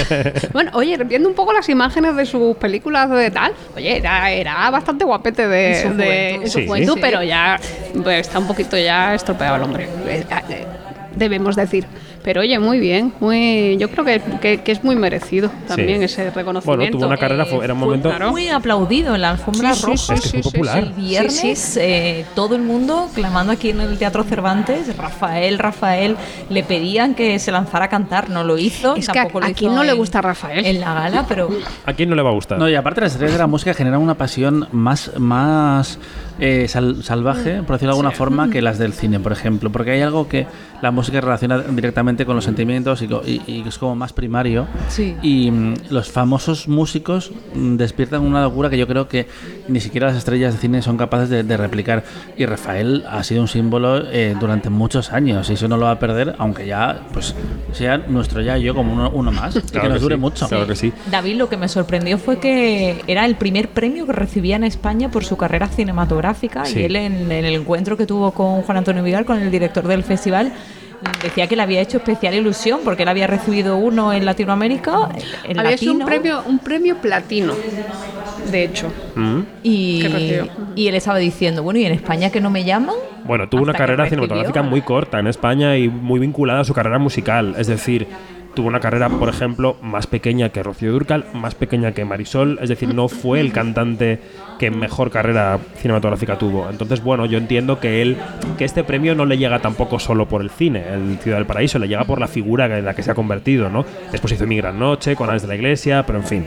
[0.52, 4.68] bueno, oye, viendo un poco las imágenes de sus películas de tal, oye, era, era
[4.70, 6.44] bastante guapete de, En su de- juventud.
[6.44, 6.66] en su Sí.
[6.66, 7.00] juventud, Sí.
[7.00, 7.60] pero ya
[8.02, 9.88] pues, está un poquito ya estropeado el hombre.
[10.06, 10.66] Eh, eh,
[11.14, 11.86] Debemos decir.
[12.22, 16.04] Pero oye, muy bien, muy, yo creo que, que- que es muy merecido también Sí.
[16.04, 16.76] ese reconocimiento.
[16.76, 18.10] Bueno, tuvo una carrera, fue- era un momento.
[18.10, 18.30] claro.
[18.30, 19.96] muy aplaudido en la alfombra Sí, roja.
[19.96, 20.78] sí, Es que es muy sí, sí, popular.
[20.84, 21.78] El viernes, Sí, sí.
[21.82, 26.16] eh, todo el mundo clamando aquí en el Teatro Cervantes, Rafael, Rafael,
[26.50, 28.96] le pedían que se lanzara a cantar, no lo hizo.
[28.96, 30.66] Es que tampoco a- lo a hizo quién no le gusta Rafael.
[30.66, 31.48] En la gala, pero
[31.86, 32.58] ¿A quién no le va a gustar?
[32.58, 35.98] No, y aparte las estrellas de la música generan una pasión más, más
[36.38, 39.70] eh, sal- salvaje, por decirlo de alguna forma, que las del cine, por ejemplo.
[39.70, 40.46] Porque hay algo que
[40.82, 44.66] la música relaciona directamente con los sentimientos y, y- y es como más primario.
[44.88, 45.16] Sí.
[45.22, 49.26] Y mm, los famosos músicos mm, despiertan una locura que yo creo que
[49.68, 52.04] ni siquiera las estrellas de cine son capaces de, de replicar.
[52.36, 55.92] Y Rafael ha sido un símbolo eh, durante muchos años y eso no lo va
[55.92, 57.34] a perder, aunque ya pues
[57.72, 59.56] sea nuestro ya y yo como uno, uno más.
[59.56, 60.48] y Claro que nos que dure sí, mucho.
[60.48, 60.92] Claro que sí.
[61.10, 65.10] David lo que me sorprendió fue que era el primer premio que recibía en España
[65.10, 66.80] por su carrera cinematográfica Sí.
[66.80, 69.86] y él en, en el encuentro que tuvo con Juan Antonio Vidal, con el director
[69.86, 70.52] del festival,
[71.22, 75.10] decía que le había hecho especial ilusión porque él había recibido uno en Latinoamérica,
[75.56, 77.54] Había sido un premio, un premio platino,
[78.50, 78.92] de hecho.
[79.14, 79.40] Mm.
[79.62, 80.04] y,
[80.76, 82.94] y él estaba diciendo, bueno, ¿y en España que no me llaman?
[83.24, 86.74] Bueno, tuvo una Hasta carrera cinematográfica muy corta en España y muy vinculada a su
[86.74, 87.54] carrera musical.
[87.58, 88.08] Es decir,
[88.54, 92.58] tuvo una carrera, por ejemplo, más pequeña que Rocío Durcal, más pequeña que Marisol.
[92.60, 94.20] Es decir, no fue el cantante
[94.58, 96.68] que mejor carrera cinematográfica tuvo.
[96.68, 98.16] Entonces, bueno, yo entiendo que él,
[98.58, 101.78] que este premio no le llega tampoco solo por el cine, el Ciudad del Paraíso,
[101.78, 103.84] le llega por la figura en la que se ha convertido, ¿no?
[104.12, 106.44] Después hizo Mi Gran Noche, con de la Iglesia, pero en fin.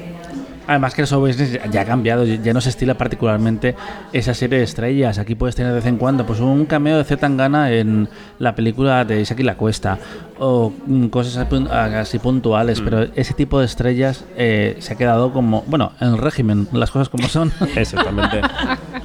[0.67, 3.76] Además que el show business ya ha cambiado, ya no se estila particularmente
[4.13, 5.19] esa serie de estrellas.
[5.19, 8.08] Aquí puedes tener de vez en cuando pues un cameo de Z Tangana en
[8.39, 9.97] la película de Isaac y la Cuesta
[10.39, 14.95] o mm, cosas así pun- así puntuales, pero ese tipo de estrellas eh, se ha
[14.97, 17.52] quedado como, bueno, en el régimen, las cosas como son.
[17.76, 18.41] Exactamente.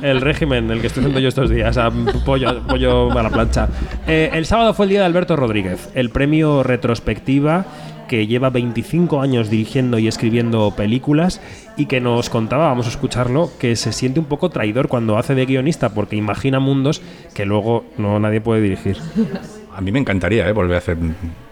[0.01, 1.91] El régimen, el que estoy haciendo yo estos días, a
[2.25, 3.69] pollo, pollo a la plancha.
[4.07, 7.65] Eh, el sábado fue el día de Alberto Rodríguez, el premio retrospectiva
[8.09, 11.41] que lleva 25 años dirigiendo y escribiendo películas
[11.77, 15.35] y que nos contaba, vamos a escucharlo, que se siente un poco traidor cuando hace
[15.35, 17.03] de guionista porque imagina mundos
[17.35, 18.97] que luego no nadie puede dirigir.
[19.75, 20.53] A mí me encantaría ¿eh?
[20.53, 20.97] volver a hacer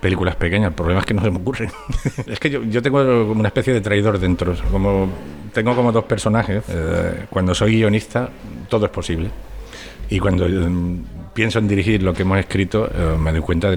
[0.00, 0.70] películas pequeñas.
[0.70, 1.70] El problema es que no se me ocurre.
[2.26, 2.98] es que yo, yo, tengo
[3.30, 4.52] una especie de traidor dentro.
[4.72, 5.09] Como,
[5.52, 6.64] tengo como dos personajes.
[6.68, 8.28] Eh, cuando soy guionista,
[8.68, 9.30] todo es posible.
[10.11, 10.68] Y cuando eh,
[11.34, 13.76] pienso en dirigir lo que hemos escrito, eh, me doy cuenta de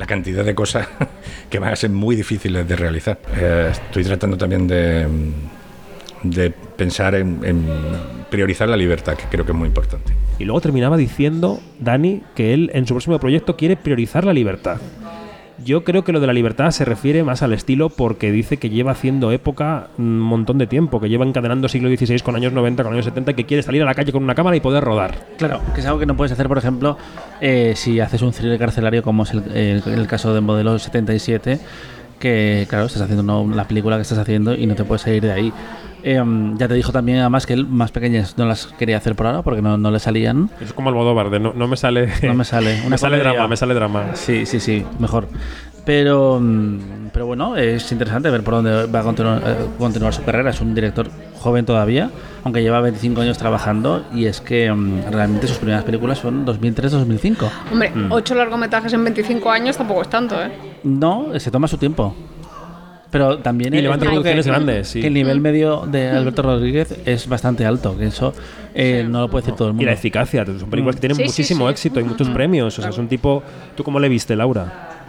[0.00, 0.88] la cantidad de cosas
[1.50, 3.18] que van a ser muy difíciles de realizar.
[3.36, 5.06] Eh, estoy tratando también de,
[6.22, 7.66] de pensar en, en
[8.30, 10.14] priorizar la libertad, que creo que es muy importante.
[10.38, 14.78] Y luego terminaba diciendo, Dani, que él en su próximo proyecto quiere priorizar la libertad.
[15.64, 18.70] Yo creo que lo de la libertad se refiere más al estilo porque dice que
[18.70, 22.82] lleva haciendo época un montón de tiempo, que lleva encadenando siglo XVI con años 90,
[22.82, 25.26] con años 70, que quiere salir a la calle con una cámara y poder rodar.
[25.36, 26.96] Claro, que es algo que no puedes hacer, por ejemplo,
[27.40, 31.60] eh, si haces un thriller carcelario como es el, caso de Modelo 77,
[32.18, 35.22] que claro, estás haciendo una, la película que estás haciendo y no te puedes salir
[35.22, 35.52] de ahí.
[36.02, 36.22] Eh,
[36.56, 39.42] ya te dijo también además que él más pequeñas no las quería hacer por ahora
[39.42, 40.50] porque no, no le salían.
[40.60, 42.08] Es como el Modóvar, de no, no me sale.
[42.22, 42.80] No me sale.
[42.88, 44.10] me sale drama, me sale drama.
[44.14, 45.28] Sí, sí, sí, mejor.
[45.84, 46.40] Pero,
[47.12, 50.50] pero bueno, es interesante ver por dónde va a continuar, eh, continuar, su carrera.
[50.50, 51.08] Es un director
[51.40, 52.10] joven todavía,
[52.44, 57.50] aunque lleva 25 años trabajando, y es que um, realmente sus primeras películas son 2003-2005.
[57.72, 58.12] Hombre, mm.
[58.12, 60.52] 8 largometrajes en 25 años tampoco es tanto, ¿eh?
[60.84, 62.14] No, se toma su tiempo.
[63.10, 64.88] Pero también y levanta producciones que, grandes.
[64.88, 65.00] Sí.
[65.00, 68.32] Que el nivel medio de Alberto Rodríguez es bastante alto, que eso
[68.74, 69.10] eh, sí.
[69.10, 69.82] no lo puede decir todo el mundo.
[69.82, 72.78] Y la eficacia, son películas que tienen sí, muchísimo éxito y muchos premios.
[72.78, 73.42] O sea, es un tipo.
[73.76, 74.99] ¿Tú cómo le viste, Laura?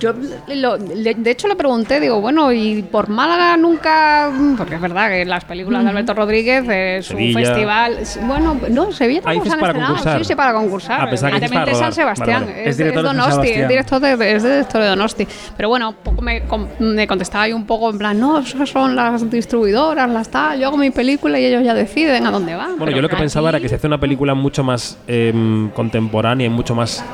[0.00, 0.14] Yo,
[0.48, 4.30] lo, de hecho, le pregunté, digo, bueno, ¿y por Málaga nunca...?
[4.56, 7.98] Porque es verdad que las películas de Alberto Rodríguez es un festival...
[8.22, 9.94] Bueno, no, Sevilla tampoco se han para estrenado.
[9.94, 10.18] Concursar.
[10.18, 11.00] Sí, sí, para concursar.
[11.02, 12.40] A pesar que es, San Sebastián.
[12.40, 12.62] Vale, vale.
[12.62, 15.28] Es, es, director es Donosti, es director de, es director de Donosti.
[15.56, 16.42] Pero bueno, poco me,
[16.78, 20.68] me contestaba ahí un poco en plan, no, esas son las distribuidoras, las tal, yo
[20.68, 22.78] hago mi película y ellos ya deciden a dónde van.
[22.78, 23.22] Bueno, yo lo que aquí...
[23.22, 25.32] pensaba era que se hace una película mucho más eh,
[25.74, 27.04] contemporánea y mucho más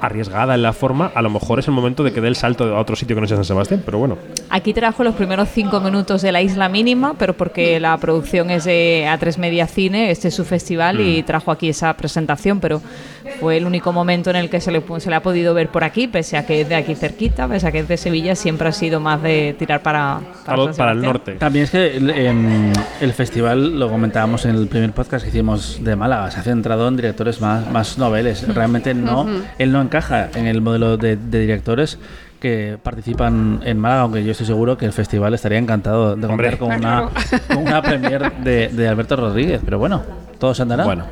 [0.00, 2.76] arriesgada en la forma, a lo mejor es el momento de que dé el salto
[2.76, 4.18] a otro sitio que no sea San Sebastián, pero bueno.
[4.50, 8.64] Aquí trajo los primeros cinco minutos de la Isla Mínima, pero porque la producción es
[8.64, 11.00] de A3 Media Cine, este es su festival mm.
[11.00, 12.80] y trajo aquí esa presentación, pero
[13.40, 15.84] fue el único momento en el que se le, se le ha podido ver por
[15.84, 18.68] aquí, pese a que es de aquí cerquita, pese a que es de Sevilla, siempre
[18.68, 21.32] ha sido más de tirar para, para, para el norte.
[21.32, 25.82] También es que el, el, el, festival, lo comentábamos en el primer podcast que hicimos
[25.82, 29.42] de Málaga, se ha centrado en directores más, más noveles, realmente no, uh -huh.
[29.58, 31.98] él no encaja en el modelo de, de directores
[32.40, 36.58] que participan en Málaga, aunque yo estoy seguro que el festival estaría encantado de contar
[36.58, 37.08] con una,
[37.48, 39.60] con una premier de, de, Alberto Rodríguez.
[39.64, 40.02] Pero bueno,
[40.38, 40.84] todo se andará.
[40.84, 41.04] Bueno.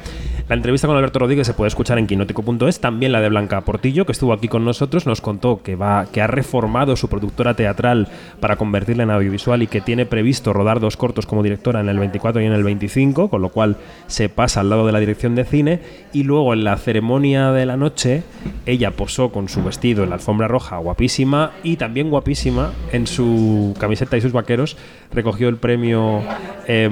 [0.49, 4.07] La entrevista con Alberto Rodríguez se puede escuchar en quinótico.es, también la de Blanca Portillo,
[4.07, 8.07] que estuvo aquí con nosotros, nos contó que va que ha reformado su productora teatral
[8.39, 11.99] para convertirla en audiovisual y que tiene previsto rodar dos cortos como directora en el
[11.99, 13.77] 24 y en el 25, con lo cual
[14.07, 15.81] se pasa al lado de la dirección de cine
[16.13, 18.23] y luego en la ceremonia de la noche
[18.67, 23.75] ella posó con su vestido en la alfombra roja guapísima y también guapísima en su
[23.81, 24.77] camiseta y sus vaqueros
[25.13, 26.23] recogió el premio
[26.69, 26.89] eh,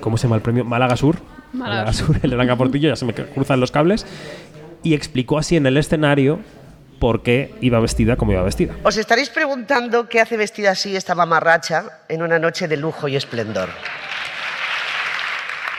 [0.00, 0.66] ¿cómo se llama el premio?
[0.66, 4.06] Málaga Sur Blanca Portillo, ya se me cruzan los cables,
[4.82, 6.40] y explicó así en el escenario
[6.98, 8.74] por qué iba vestida como iba vestida.
[8.84, 13.16] Os estaréis preguntando qué hace vestida así esta mamarracha en una noche de lujo y
[13.16, 13.68] esplendor.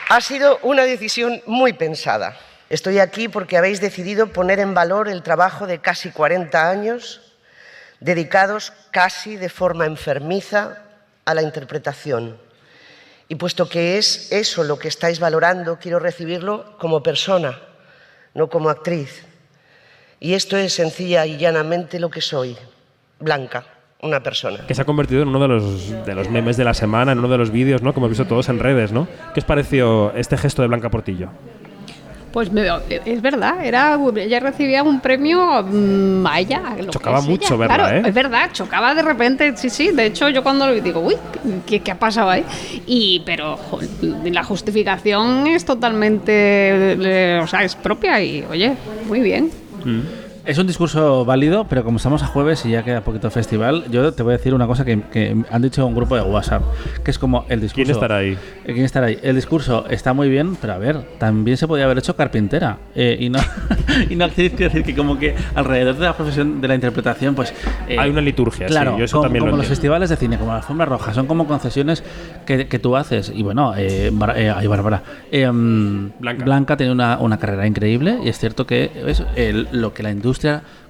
[0.09, 2.37] Ha sido una decisión muy pensada.
[2.69, 7.21] Estoy aquí porque habéis decidido poner en valor el trabajo de casi 40 años
[7.99, 10.83] dedicados casi de forma enfermiza
[11.25, 12.37] a la interpretación
[13.33, 17.59] y puesto que es eso lo que estáis valorando, quiero recibirlo como persona,
[18.35, 19.25] no como actriz.
[20.19, 22.55] Y esto es sencilla y llanamente lo que soy,
[23.19, 23.65] Blanca,
[24.03, 24.67] una persona.
[24.67, 27.17] Que se ha convertido en uno de los, de los memes de la semana, en
[27.17, 27.95] uno de los vídeos, ¿no?
[27.95, 29.07] Como hemos visto todos en redes, ¿no?
[29.33, 31.29] ¿Qué os pareció este gesto de Blanca Portillo?
[32.33, 32.67] Pues me,
[33.05, 36.63] es verdad, era, ella recibía un premio mmm, a ella.
[36.89, 37.75] Chocaba mucho, ¿verdad?
[37.75, 38.01] Claro, ¿eh?
[38.07, 39.91] es verdad, chocaba de repente, sí, sí.
[39.91, 41.13] De hecho, yo cuando lo vi digo, uy,
[41.67, 42.43] ¿qué, qué ha pasado ahí?
[42.87, 43.59] Y, pero
[44.23, 48.73] la justificación es totalmente, o sea, es propia y, oye,
[49.05, 49.51] muy bien.
[49.85, 50.22] Mm.
[50.45, 54.11] Es un discurso válido, pero como estamos a jueves y ya queda poquito festival, yo
[54.11, 56.63] te voy a decir una cosa que, que, han dicho un grupo de WhatsApp,
[57.01, 57.85] que es como el discurso...
[57.85, 58.37] ¿Quién estará ahí?
[58.65, 59.19] ¿Quién estará ahí?
[59.23, 63.15] El discurso está muy bien, pero a ver, también se podía haber hecho carpintera eh,
[63.21, 63.39] y no
[64.09, 67.35] y no actriz, quiero decir que como que alrededor de la profesión de la interpretación,
[67.35, 67.53] pues...
[67.87, 70.17] Eh, Hay una liturgia, claro, sí, yo eso como, también como lo los festivales de
[70.17, 72.03] cine, como la alfombra roja, son como concesiones
[72.45, 73.31] que, que tú haces.
[73.33, 75.03] Y bueno, eh, Bar eh, ay, Bárbara,
[75.49, 76.43] um, Blanca.
[76.43, 80.11] Blanca tiene una, una, carrera increíble y es cierto que es el, lo que la
[80.11, 80.32] industria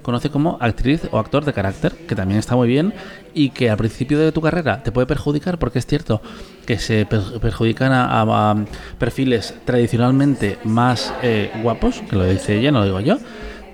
[0.02, 2.92] conoce como actriz o actor de carácter, que también está muy bien
[3.32, 6.20] y que al principio de tu carrera te puede perjudicar porque es cierto
[6.66, 8.56] que se perjudican a, a,
[8.98, 13.18] perfiles tradicionalmente más eh, guapos, que lo dice ella, no lo digo yo,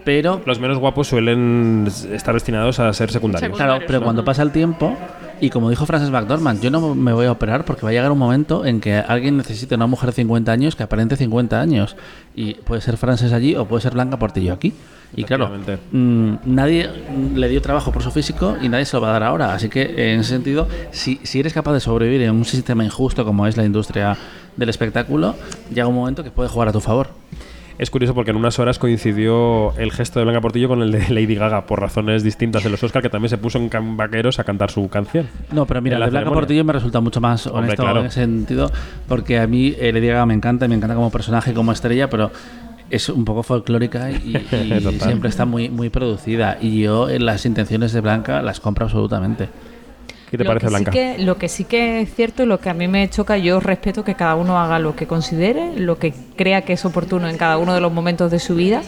[0.04, 3.56] pero Los menos guapos suelen estar destinados a ser secundarios.
[3.56, 4.96] Claro, pero cuando pasa el tiempo,
[5.40, 8.12] y como dijo Frances McDormand, yo no me voy a operar porque va a llegar
[8.12, 11.96] un momento en que alguien necesite una mujer de 50 años que aparente 50 años.
[12.34, 14.74] Y puede ser Frances allí o puede ser Blanca Portillo aquí.
[15.16, 15.50] Y claro,
[15.90, 16.88] mm, nadie
[17.34, 19.54] le dio trabajo por su físico y nadie se lo va a dar ahora.
[19.54, 23.24] Así que, en ese sentido, si, si eres capaz de sobrevivir en un sistema injusto
[23.24, 24.16] como es la industria
[24.56, 25.34] del espectáculo,
[25.70, 27.08] llega un momento que puede jugar a tu favor.
[27.78, 31.08] Es curioso porque en unas horas coincidió el gesto de Blanca Portillo con el de
[31.08, 34.44] Lady Gaga por razones distintas de los Oscar, que también se puso en vaqueros a
[34.44, 35.28] cantar su canción.
[35.52, 36.40] No, pero mira, En la de Blanca ceremonia.
[36.40, 38.00] Portillo me resulta mucho más Hombre, honesto claro.
[38.00, 38.70] en ese sentido,
[39.08, 42.10] porque a mí eh, Lady Gaga me encanta, me encanta como personaje y como estrella,
[42.10, 42.30] pero
[42.90, 46.58] es un poco folclórica y, y siempre está muy, muy producida.
[46.60, 49.48] Y yo en las intenciones de Blanca las compro absolutamente.
[50.30, 50.92] ¿Qué te lo parece, que Blanca?
[50.92, 53.36] Sí que, lo que sí que es cierto y lo que a mí me choca,
[53.36, 57.28] yo respeto que cada uno haga lo que considere, lo que crea que es oportuno
[57.28, 58.82] en cada uno de los momentos de su vida,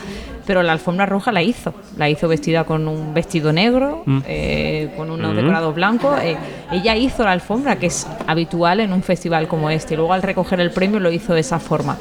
[0.46, 1.74] pero la alfombra roja la hizo.
[1.96, 4.18] La hizo vestida con un vestido negro, Mm.
[4.26, 5.36] eh, con unos Mm.
[5.36, 6.18] decorados blancos.
[6.22, 6.36] eh,
[6.70, 9.94] ella hizo la alfombra, que es habitual en un festival como este.
[9.94, 11.96] Y luego al recoger el premio lo hizo de esa forma.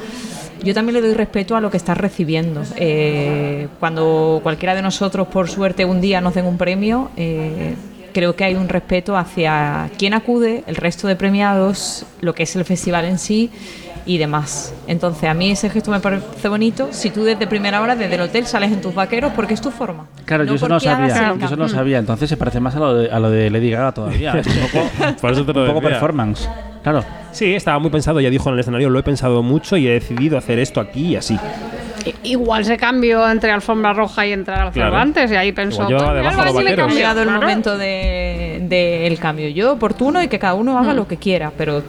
[0.64, 2.62] Yo también le doy respeto a lo que estás recibiendo.
[2.76, 7.10] Eh, cuando cualquiera de nosotros, por suerte, un día nos den un premio,
[8.12, 12.56] creo que hay un respeto hacia quién acude, el resto de premiados, lo que es
[12.56, 13.52] el festival en sí
[14.06, 14.74] y demás.
[14.88, 16.90] Entonces, a mí ese gesto me parece bonito.
[16.92, 19.72] Si tú desde primera hora, desde el hotel, sales en tus vaqueros, porque es tu
[19.72, 20.08] forma.
[20.26, 21.36] Claro, yo eso no sabía.
[21.38, 22.00] Yo eso no sabía.
[22.00, 24.34] Entonces se parece más a lo de, a lo de Lady Gaga todavía.
[24.42, 26.50] Es un poco, Por eso te lo un poco performance.
[26.84, 27.04] Claro.
[27.32, 29.92] Sí, estaba muy pensado, ya dijo en el escenario, lo he pensado mucho y he
[29.92, 31.38] decidido hacer esto aquí y así.
[32.24, 34.92] Igual se cambió entre alfombra roja y entre al Claro.
[34.92, 35.84] Cervantes y ahí pensó.
[35.84, 36.80] Igual llevaba "Coño, debajo algo así le vaqueros".
[36.80, 36.98] Ha cambió".
[36.98, 37.42] llegado el Claro.
[37.42, 39.50] momento del de, del cambio.
[39.50, 41.82] Yo oportuno y que cada uno haga lo que quiera, pero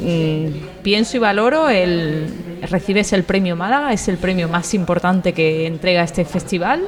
[0.00, 0.46] mm,
[0.82, 2.26] pienso y valoro el
[2.70, 6.82] recibes el premio Málaga, es el premio más importante que entrega este festival.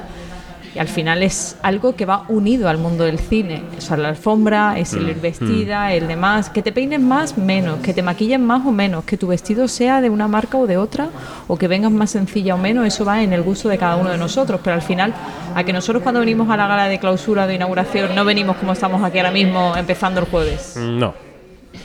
[0.74, 3.62] Y al final es algo que va unido al mundo del cine.
[3.76, 6.48] O sea, la alfombra, es el ir vestida, el demás.
[6.48, 7.80] Que te peines más, menos.
[7.80, 9.02] Que te maquillen más o menos.
[9.04, 11.08] Que tu vestido sea de una marca o de otra.
[11.48, 12.86] O que vengas más sencilla o menos.
[12.86, 14.60] Eso va en el gusto de cada uno de nosotros.
[14.62, 15.12] Pero al final,
[15.56, 18.72] a que nosotros cuando venimos a la gala de clausura, de inauguración, no venimos como
[18.72, 20.74] estamos aquí ahora mismo, empezando el jueves.
[20.76, 21.14] Mm, No,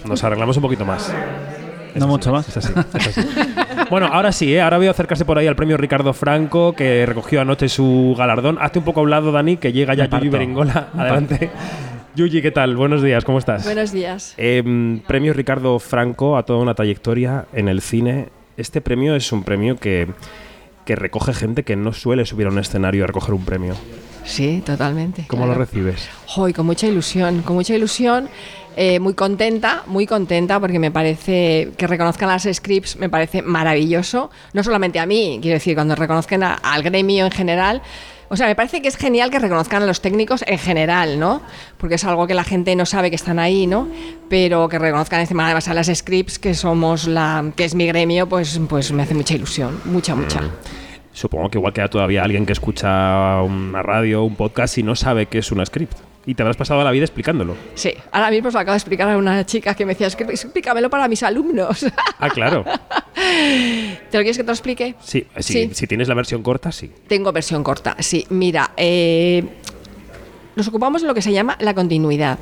[0.06, 1.12] nos arreglamos un poquito más.
[1.96, 2.48] No mucho más.
[2.50, 3.28] Es así, es así.
[3.90, 4.62] bueno, ahora sí, ¿eh?
[4.62, 8.58] ahora veo acercarse por ahí al premio Ricardo Franco, que recogió anoche su galardón.
[8.60, 10.30] Hazte un poco a un lado, Dani, que llega ya parto.
[10.30, 10.90] Beringola.
[10.98, 11.52] Adelante.
[12.16, 12.78] Yuyi, ¿qué tal?
[12.78, 13.66] Buenos días, ¿cómo estás?
[13.66, 14.36] Buenos días.
[14.38, 18.30] Em, premio Ricardo Franco a toda una trayectoria en el cine.
[18.56, 20.08] Este premio es un premio que,
[20.86, 23.76] que recoge gente que no suele subir a un escenario a recoger un premio.
[24.24, 25.26] Sí, totalmente.
[25.28, 26.10] ¿Cómo lo recibes?
[26.38, 28.30] Hoy con mucha ilusión, con mucha ilusión,
[28.76, 34.30] eh, muy contenta, muy contenta porque me parece que reconozcan las scripts, me parece maravilloso.
[34.54, 37.82] No solamente a mí, quiero decir, cuando reconozcan a- al gremio en general.
[38.28, 41.44] O sea, me parece que es genial que reconozcan a los técnicos en general, ¿no?
[41.78, 43.88] Porque es algo que la gente no sabe que están ahí, ¿no?
[44.30, 48.28] Pero que reconozcan encima además a las scripts, que somos la, que es mi gremio,
[48.28, 50.42] pues, pues me hace mucha ilusión, mucha, mucha.
[51.14, 55.28] Supongo que igual queda todavía alguien que escucha una radio, un podcast y no sabe
[55.28, 55.94] qué es una script.
[56.28, 57.56] Y te habrás pasado la vida explicándolo.
[57.76, 60.16] Sí, ahora mismo se lo acabo de explicar a una chica que me decía, "Es
[60.16, 61.86] que explícamelo para mis alumnos.
[62.20, 62.64] Ah, claro.
[63.14, 64.96] ¿Te lo quieres que te lo explique?
[65.02, 65.70] Sí, si, Sí.
[65.74, 66.92] si tienes la versión corta, sí.
[67.08, 67.96] Tengo versión corta.
[68.00, 69.44] Sí, mira, eh,
[70.56, 72.40] nos ocupamos de lo que se llama la continuidad.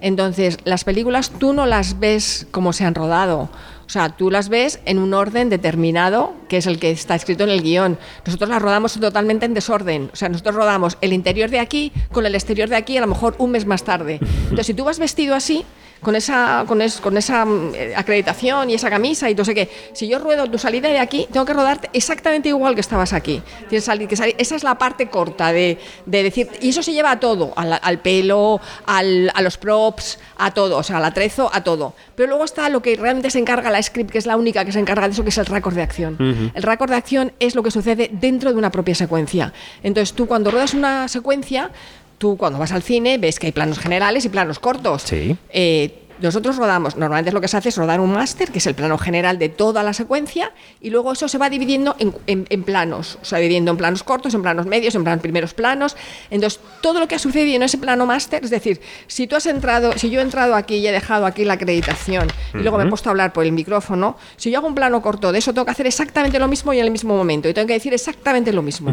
[0.00, 3.48] Entonces, las películas tú no las ves como se han rodado.
[3.86, 7.44] O sea, tú las ves en un orden determinado, que es el que está escrito
[7.44, 7.98] en el guion.
[8.24, 10.10] Nosotros las rodamos totalmente en desorden.
[10.12, 13.06] O sea, nosotros rodamos el interior de aquí con el exterior de aquí, a lo
[13.06, 14.18] mejor un mes más tarde.
[14.22, 15.64] Entonces, si tú vas vestido así,
[16.02, 19.54] con esa, con, es- con esa mm, eh, acreditación y esa camisa y no sé
[19.54, 19.70] qué.
[19.92, 23.40] Si yo ruedo tu salida de aquí, tengo que rodarte exactamente igual que estabas aquí.
[23.68, 26.92] Tienes salir- que salir- esa es la parte corta de, de decir, y eso se
[26.92, 31.04] lleva a todo, al, al pelo, al- a los props, a todo, o sea, al
[31.04, 31.94] atrezo, a todo.
[32.16, 34.72] Pero luego está lo que realmente se encarga la script, que es la única que
[34.72, 36.16] se encarga de eso, que es el récord de acción.
[36.54, 39.52] El récord de acción es lo que sucede dentro de una propia secuencia.
[39.82, 41.70] Entonces tú cuando ruedas una secuencia,
[42.22, 45.02] tú cuando vas al cine ves que hay planos generales y planos cortos.
[45.02, 45.36] Sí.
[45.50, 48.74] Eh, nosotros rodamos, normalmente lo que se hace es rodar un máster, que es el
[48.74, 52.62] plano general de toda la secuencia, y luego eso se va dividiendo en, en- en
[52.62, 55.96] planos, o sea, dividiendo en planos cortos, en planos medios, en planos primeros planos.
[56.30, 59.46] Entonces, todo lo que ha sucedido en ese plano máster, es decir, si tú has
[59.46, 62.84] entrado, si yo he entrado aquí y he dejado aquí la acreditación, y luego me
[62.84, 65.52] he puesto a hablar por el micrófono, si yo hago un plano corto de eso,
[65.52, 67.92] tengo que hacer exactamente lo mismo y en el mismo momento, y tengo que decir
[67.94, 68.92] exactamente lo mismo.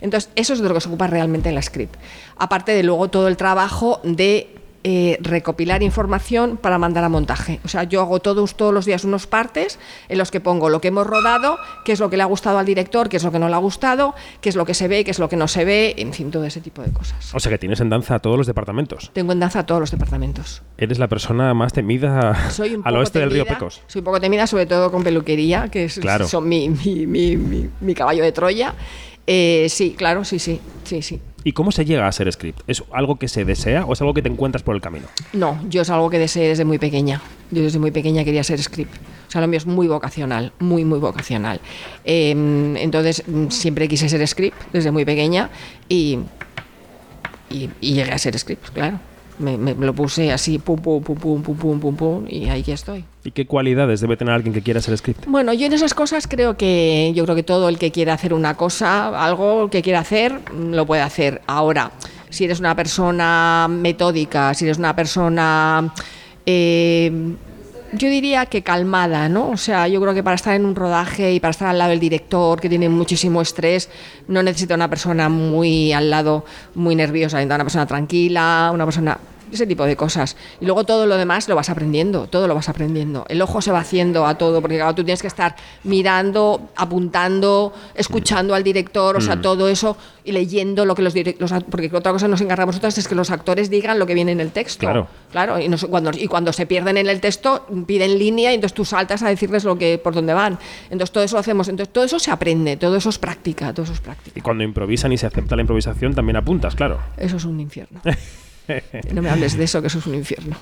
[0.00, 1.96] Entonces, eso es de lo que se ocupa realmente en la script.
[2.36, 7.60] Aparte de luego todo el trabajo de eh, recopilar información para mandar a montaje.
[7.64, 9.78] O sea, yo hago todos, todos los días unos partes
[10.08, 12.58] en los que pongo lo que hemos rodado, qué es lo que le ha gustado
[12.58, 14.88] al director, qué es lo que no le ha gustado, qué es lo que se
[14.88, 17.34] ve, qué es lo que no se ve, en fin, todo ese tipo de cosas.
[17.34, 19.10] O sea que tienes en danza a todos los departamentos.
[19.12, 20.62] Tengo en danza a todos los departamentos.
[20.78, 23.82] Eres la persona más temida Soy un al oeste del río temida, Pecos.
[23.86, 26.26] Soy un poco temida, sobre todo con peluquería, que es, Claro.
[26.26, 28.74] son mi, mi- mi- mi- mi caballo de Troya.
[29.26, 31.20] Eh, sí, claro, sí, sí, sí, sí.
[31.42, 32.60] ¿Y cómo se llega a ser script?
[32.66, 35.06] ¿Es algo que se desea o es algo que te encuentras por el camino?
[35.32, 37.22] No, yo es algo que deseé desde muy pequeña.
[37.50, 38.94] Yo desde muy pequeña quería ser script.
[39.28, 41.60] O sea, lo mío es muy vocacional, muy, muy vocacional.
[42.04, 42.30] Eh,
[42.78, 45.50] entonces, mm, siempre quise ser script desde muy pequeña
[45.88, 46.18] y,
[47.48, 49.00] y llegué a ser script, claro.
[49.40, 52.62] Me, me lo puse así, pum, pum, pum, pum, pum, pum, pum, pum, y ahí
[52.68, 53.04] estoy.
[53.24, 55.24] ¿Y qué cualidades debe tener alguien que quiera ser script?
[55.26, 58.34] Bueno, yo en esas cosas creo que yo creo que todo el que quiera hacer
[58.34, 61.40] una cosa, algo que quiera hacer, mm, lo puede hacer.
[61.46, 61.90] Ahora,
[62.28, 65.92] si eres una persona metódica, si eres una persona
[66.46, 67.34] eh,
[67.92, 69.50] yo diría que calmada, ¿no?
[69.50, 71.90] O sea, yo creo que para estar en un rodaje y para estar al lado
[71.90, 73.88] del director, que tiene muchísimo estrés,
[74.28, 79.18] no necesita una persona muy al lado, muy nerviosa, necesita una persona tranquila, una persona
[79.52, 80.36] ese tipo de cosas.
[80.60, 83.24] Y luego todo lo demás lo vas aprendiendo, todo lo vas aprendiendo.
[83.28, 87.72] El ojo se va haciendo a todo, porque claro, tú tienes que estar mirando, apuntando,
[87.94, 89.42] escuchando al director, o sea, Mm.
[89.42, 92.96] todo eso y leyendo lo que los directores, porque otra cosa que nos encargamos nosotros
[92.98, 94.80] es que los actores digan lo que viene en el texto.
[94.80, 95.08] Claro.
[95.32, 98.74] Claro, y, nos- cuando, y cuando se pierden en el texto, piden línea y entonces
[98.74, 100.58] tú saltas a decirles lo que por dónde van.
[100.90, 101.68] Entonces todo eso lo hacemos.
[101.68, 104.38] Entonces todo eso se aprende, todo eso es práctica, todo eso es práctica.
[104.38, 106.98] Y cuando improvisan y se acepta la improvisación, también apuntas, claro.
[107.16, 108.00] Eso es un infierno.
[109.12, 110.56] No me hables de eso, que eso es un infierno.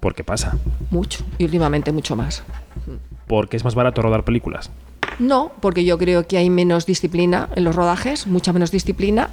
[0.00, 0.58] ¿Por qué pasa?
[0.90, 1.24] Mucho.
[1.38, 2.42] Y últimamente mucho más.
[3.26, 4.70] Porque es más barato rodar películas.
[5.18, 9.30] No, porque yo creo que hay menos disciplina en los rodajes, mucha menos disciplina,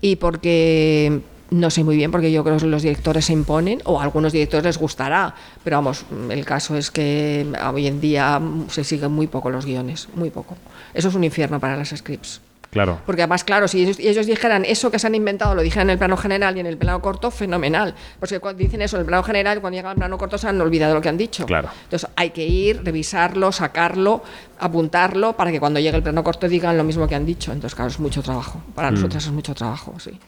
[0.00, 1.20] y porque
[1.50, 4.32] no sé muy bien, porque yo creo que los directores se imponen, o a algunos
[4.32, 9.26] directores les gustará, pero vamos, el caso es que hoy en día se siguen muy
[9.26, 10.56] poco los guiones, muy poco.
[10.94, 12.40] Eso es un infierno para las scripts.
[12.74, 13.00] Claro.
[13.06, 15.92] Porque además, claro, si ellos, ellos dijeran eso que se han inventado, lo dijeran en
[15.92, 17.94] el plano general y en el plano corto, fenomenal.
[18.20, 20.60] Porque cuando dicen eso en el plano general, cuando llegan al plano corto se han
[20.60, 21.46] olvidado lo que han dicho.
[21.46, 21.70] Claro.
[21.84, 24.22] Entonces hay que ir, revisarlo, sacarlo,
[24.58, 27.52] apuntarlo, para que cuando llegue el plano corto digan lo mismo que han dicho.
[27.52, 28.60] Entonces, claro, es mucho trabajo.
[28.74, 28.94] Para Mm.
[28.94, 30.18] nosotros es mucho trabajo, sí.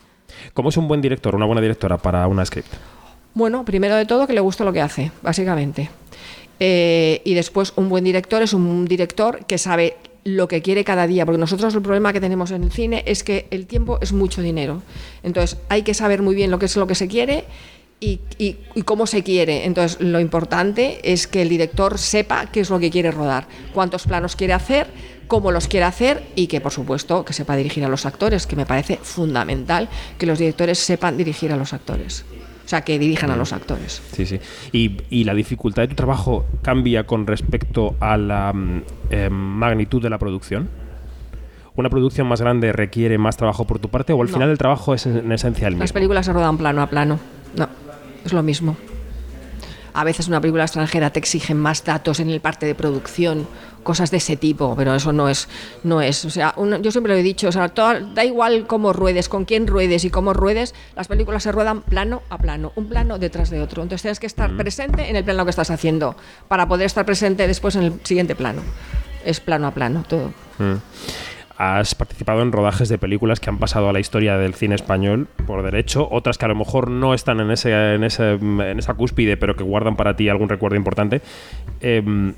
[0.55, 2.73] ¿Cómo es un buen director, una buena directora para una script?
[3.35, 5.91] Bueno, primero de todo que le gusta lo que hace, básicamente.
[6.59, 11.07] Eh, y después un buen director es un director que sabe lo que quiere cada
[11.07, 14.13] día, porque nosotros el problema que tenemos en el cine es que el tiempo es
[14.13, 14.83] mucho dinero.
[15.23, 17.45] Entonces hay que saber muy bien lo que es lo que se quiere
[18.01, 19.67] y, y- cómo se quiere.
[19.67, 24.03] Entonces lo importante es que el director sepa qué es lo que quiere rodar, cuántos
[24.03, 24.89] planos quiere hacer,
[25.29, 28.57] cómo los quiere hacer y que por supuesto que sepa dirigir a los actores, que
[28.57, 32.25] me parece fundamental que los directores sepan dirigir a los actores.
[32.67, 34.03] O sea, que dirijan a los actores.
[34.13, 34.41] Sí, sí.
[34.73, 40.03] ¿Y, y la dificultad de tu trabajo cambia con respecto a la mm, eh, magnitud
[40.03, 40.69] de la producción?
[41.77, 44.35] ¿Una producción más grande requiere más trabajo por tu parte o al No.
[44.35, 45.95] final el trabajo es en esencia el Las mismo?
[45.95, 47.21] películas se rodan plano a plano.
[47.57, 47.69] No,
[48.25, 48.77] es lo mismo.
[49.95, 53.47] A veces una película extranjera te exigen más datos en el parte de producción,
[53.87, 55.49] cosas de ese tipo, pero eso no es,
[55.85, 56.25] no es.
[56.25, 59.29] O sea, uno- yo siempre lo he dicho, o sea, toda- da igual cómo ruedes,
[59.31, 63.19] con quién ruedes y cómo ruedes, las películas se ruedan plano a plano, un plano
[63.19, 63.83] detrás de otro.
[63.83, 66.17] Entonces tienes que estar presente en el plano que estás haciendo
[66.49, 68.61] para poder estar presente después en el siguiente plano.
[69.25, 70.33] Es plano a plano todo.
[70.59, 70.75] Mm.
[71.59, 75.27] Has participado en rodajes de películas que han pasado a la historia del cine español
[75.47, 78.93] por derecho, otras que a lo mejor no están en, ese, en, ese, en esa
[78.93, 81.23] cúspide, pero que guardan para ti algún recuerdo importante.
[81.81, 82.35] Em,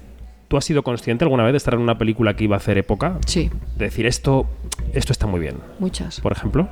[0.48, 2.78] ¿Tú has sido consciente alguna vez de estar en una película que iba a hacer
[2.78, 3.18] época?
[3.26, 3.50] Sí.
[3.76, 4.46] De decir, esto,
[4.94, 5.56] esto está muy bien.
[5.78, 6.20] Muchas.
[6.20, 6.68] Por ejemplo.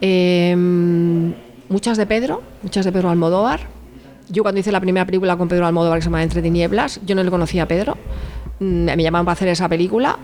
[0.00, 0.54] Eh,
[1.68, 3.60] muchas de Pedro, muchas de Pedro Almodóvar.
[4.28, 7.14] Yo cuando hice la primera película con Pedro Almodóvar que se llama Entre tinieblas, yo
[7.14, 7.96] no le conocía a Pedro.
[8.58, 10.18] Mm, Me llamaban para hacer esa película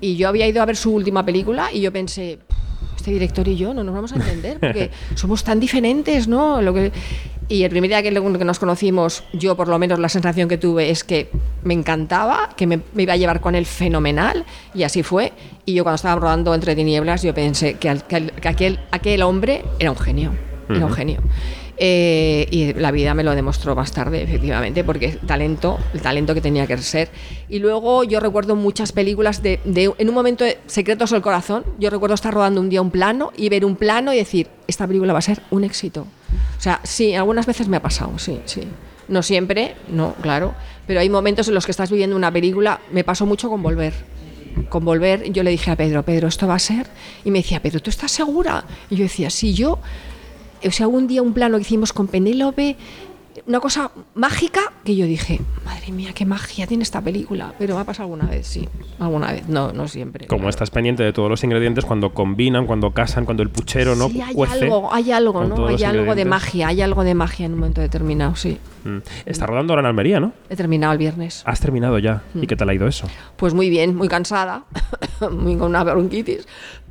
[0.00, 2.53] y yo había ido a ver su última película y yo pensé, "Pff,
[3.04, 6.62] este director y yo no nos vamos a entender porque somos tan diferentes, ¿no?
[6.62, 6.90] Lo que...
[7.46, 10.88] Y el primer día que, nos conocimos, yo por lo menos la sensación que tuve
[10.88, 11.28] es que
[11.62, 15.34] me encantaba, que me, me iba a llevar con él fenomenal, y así fue.
[15.66, 18.02] Y yo cuando estaba rodando Entre Tinieblas, yo pensé que, al-
[18.42, 20.32] aquel, aquel hombre era un genio,
[20.70, 21.20] era un genio.
[21.76, 26.40] Eh, y la vida me lo demostró más tarde, efectivamente, porque talento, el talento que
[26.40, 27.10] tenía que ser.
[27.48, 31.64] Y luego yo recuerdo muchas películas de, de- en un momento de Secretos del Corazón,
[31.78, 34.86] yo recuerdo estar rodando un día un plano y ver un plano y decir, esta
[34.86, 36.06] película va a ser un éxito.
[36.56, 38.62] O sea, sí, algunas veces me ha pasado, sí, sí.
[39.08, 40.54] No siempre, no, claro,
[40.86, 43.92] pero hay momentos en los que estás viviendo una película, me pasó mucho con Volver.
[44.68, 46.86] Con Volver, yo le dije a Pedro, Pedro, esto va a ser,
[47.24, 48.64] y me decía, Pedro, ¿tú estás segura?
[48.88, 49.78] Y yo decía, sí, yo
[50.66, 52.76] o sea, un día un plano que hicimos con Penélope,
[53.46, 57.54] una cosa mágica que yo dije, madre mía, qué magia tiene esta película.
[57.58, 58.68] Pero me ha pasado alguna vez, sí.
[58.98, 60.26] Alguna vez, no, no siempre.
[60.26, 64.08] Como estás pendiente de todos los ingredientes cuando combinan, cuando casan, cuando el puchero no
[64.08, 65.66] Sí, hay cuece algo, hay algo, ¿no?
[65.66, 68.58] Hay algo de magia, hay algo de magia en un momento determinado, sí.
[68.84, 68.98] Mm.
[69.26, 70.32] Está rodando ahora en Almería, ¿no?
[70.50, 71.42] He terminado el viernes.
[71.46, 72.22] Has terminado ya.
[72.34, 72.42] Mm.
[72.42, 73.08] ¿Y qué tal ha ido eso?
[73.36, 74.64] Pues muy bien, muy cansada,
[75.32, 76.46] muy con una bronquitis,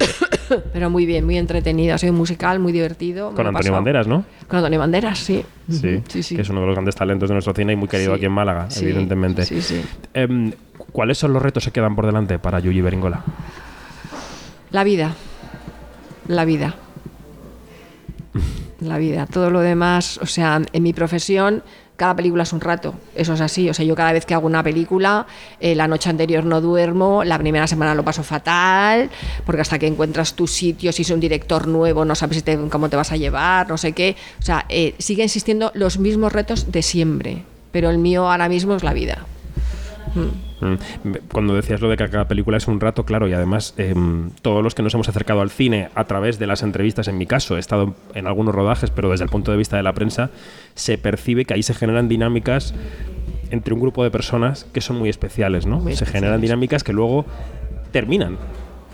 [0.74, 1.96] pero muy bien, muy entretenida.
[1.96, 3.30] Ha sido musical, muy divertido.
[3.30, 3.76] Con Antonio pasado.
[3.76, 4.26] Banderas, ¿no?
[4.48, 5.46] Con Antonio Banderas, sí.
[5.70, 6.36] Sí, sí, sí.
[6.36, 8.18] que es uno de los grandes talentos de nuestro cine y muy querido Sí.
[8.18, 9.46] aquí en Málaga, Sí, evidentemente.
[9.46, 9.82] sí, sí.
[10.14, 10.52] Em,
[10.92, 13.24] ¿Cuáles son los retos que quedan por delante para Yuyi Beringola?
[14.72, 15.14] La vida.
[16.28, 16.76] La vida.
[18.80, 19.28] La vida.
[19.28, 21.64] Todo lo demás, o sea, en mi profesión,
[22.04, 22.96] cada película es un rato.
[23.16, 23.70] Eso es así.
[23.70, 25.26] O sea, yo cada vez que hago una película,
[25.62, 29.10] eh, la noche anterior no duermo, la primera semana lo paso fatal,
[29.46, 32.98] porque hasta que encuentras tu sitio, si es un director nuevo, no sabes cómo te
[32.98, 34.18] vas a llevar, no sé qué.
[34.38, 37.44] O sea, eh, sigue existiendo los mismos retos de siempre.
[37.72, 39.20] Pero el mío ahora mismo es la vida.
[40.16, 40.66] Mm.
[40.66, 44.30] Mm, Cuando decías lo de que cada película es un rato, claro, y además em,
[44.42, 47.26] todos los que nos hemos acercado al cine a través de las entrevistas, en mi
[47.26, 50.30] caso, he estado en algunos rodajes, pero desde el punto de vista de la prensa,
[50.76, 52.74] se percibe que ahí se generan dinámicas
[53.50, 55.80] entre un grupo de personas que son muy especiales, ¿no?
[55.80, 57.26] Muy se generan dinámicas que luego
[57.92, 58.38] terminan.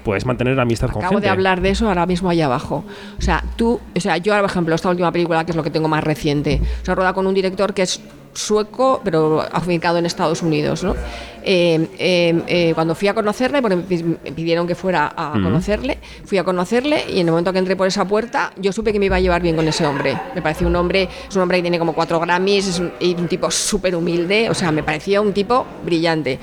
[0.03, 1.27] Puedes mantener amistad con Acabo gente.
[1.27, 2.83] de hablar de eso ahora mismo allá abajo.
[3.17, 5.63] O sea, tú, o sea, yo ahora, por ejemplo, esta última película, que es lo
[5.63, 8.01] que tengo más reciente, o sea, rueda con un director que es
[8.33, 10.95] sueco, pero afincado en Estados Unidos, ¿no?
[11.41, 15.43] Eh, eh, eh, cuando fui a conocerle, porque me pidieron que fuera a Ujú.
[15.43, 18.91] conocerle, fui a conocerle y en el momento que entré por esa puerta, yo supe
[18.91, 20.17] que me iba a llevar bien con ese hombre.
[20.35, 23.15] Me pareció un hombre, es un hombre que tiene como cuatro Grammys, es un, y
[23.15, 26.39] un tipo súper humilde, o sea, me parecía un tipo brillante,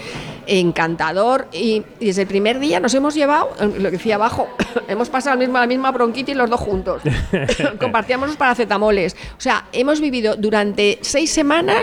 [0.47, 4.49] encantador y, y desde el primer día nos hemos llevado, lo que decía abajo,
[4.89, 7.03] hemos pasado la misma, la misma bronquitis los dos juntos.
[7.80, 9.14] Compartíamos los paracetamoles.
[9.37, 11.76] O sea, hemos vivido durante seis semanas.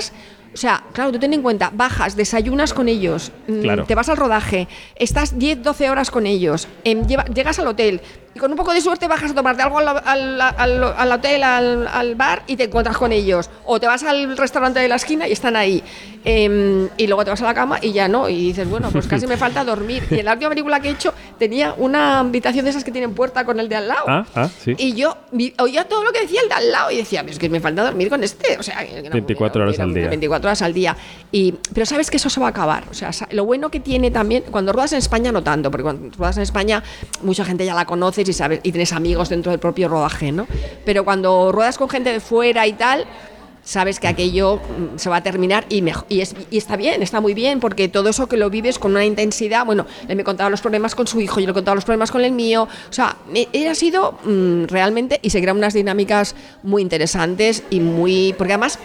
[0.54, 3.86] O sea, claro, tú ten en cuenta, bajas, desayunas con ellos, mm, Claro.
[3.86, 8.02] te vas al rodaje, estás 10, 12 horas con ellos, em, lleva- llegas al hotel
[8.36, 11.44] y con un poco de suerte bajas a tomarte algo al, al- al- al hotel,
[11.44, 13.50] al, bar y te encuentras con ellos.
[13.66, 15.84] O te vas al restaurante de la esquina y están ahí.
[16.26, 18.30] Em, y luego te vas a la cama y ya no.
[18.30, 20.04] Y dices, bueno, pues casi me falta dormir.
[20.10, 23.14] Y en la última película que he hecho tenía una habitación de esas que tienen
[23.14, 24.04] puerta con el de al lado.
[24.08, 24.74] Ah, ah, sí.
[24.78, 25.18] Y yo
[25.60, 27.84] oía todo lo que decía el de al lado y decía, es que me falta
[27.84, 28.58] dormir con este.
[28.58, 30.08] O sea, que era 24 horas al día.
[30.10, 30.96] 24 horas al día.
[31.32, 32.86] Y, pero sabes que eso se va a acabar.
[32.90, 36.16] O sea, lo bueno que tiene también, cuando ruedas en España no tanto, porque cuando
[36.18, 36.84] ruedas en España
[37.22, 37.86] mucha gente ya la
[38.30, 40.48] y sabes y tienes amigos dentro del propio rodaje, ¿no?
[40.86, 43.06] Pero cuando ruedas con gente de fuera y tal,
[43.66, 47.02] sabes que aquello mm, se va a terminar y, mejo- y, es- y está bien,
[47.02, 50.24] está muy bien, porque todo eso que lo vives con una intensidad, bueno, él me
[50.26, 52.94] contaba los problemas con su hijo, yo le contaba los problemas con el mío, o
[52.94, 58.36] sea, me- ha sido mm, realmente, y se crean unas dinámicas muy interesantes y muy,
[58.38, 58.80] porque además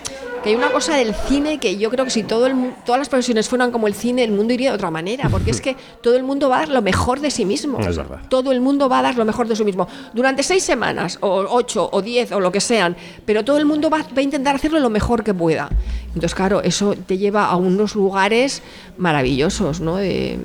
[0.49, 3.11] que hay una cosa del cine que yo creo que si todo el, todas las
[3.11, 6.17] profesiones fueran como el cine, el mundo iría de otra manera, porque es que todo
[6.17, 7.79] el mundo va a dar lo mejor de sí mismo.
[7.81, 8.21] Es verdad.
[8.31, 9.89] Todo el mundo va a dar lo mejor de sí mismo.
[10.15, 12.97] Durante seis semanas, o ocho, o diez, o lo que sean,
[13.27, 15.69] pero todo el mundo va, va a intentar hacerlo lo mejor que pueda.
[16.07, 18.63] Entonces, claro, eso te lleva a unos lugares
[18.97, 19.97] maravillosos, ¿no?
[19.97, 20.39] De,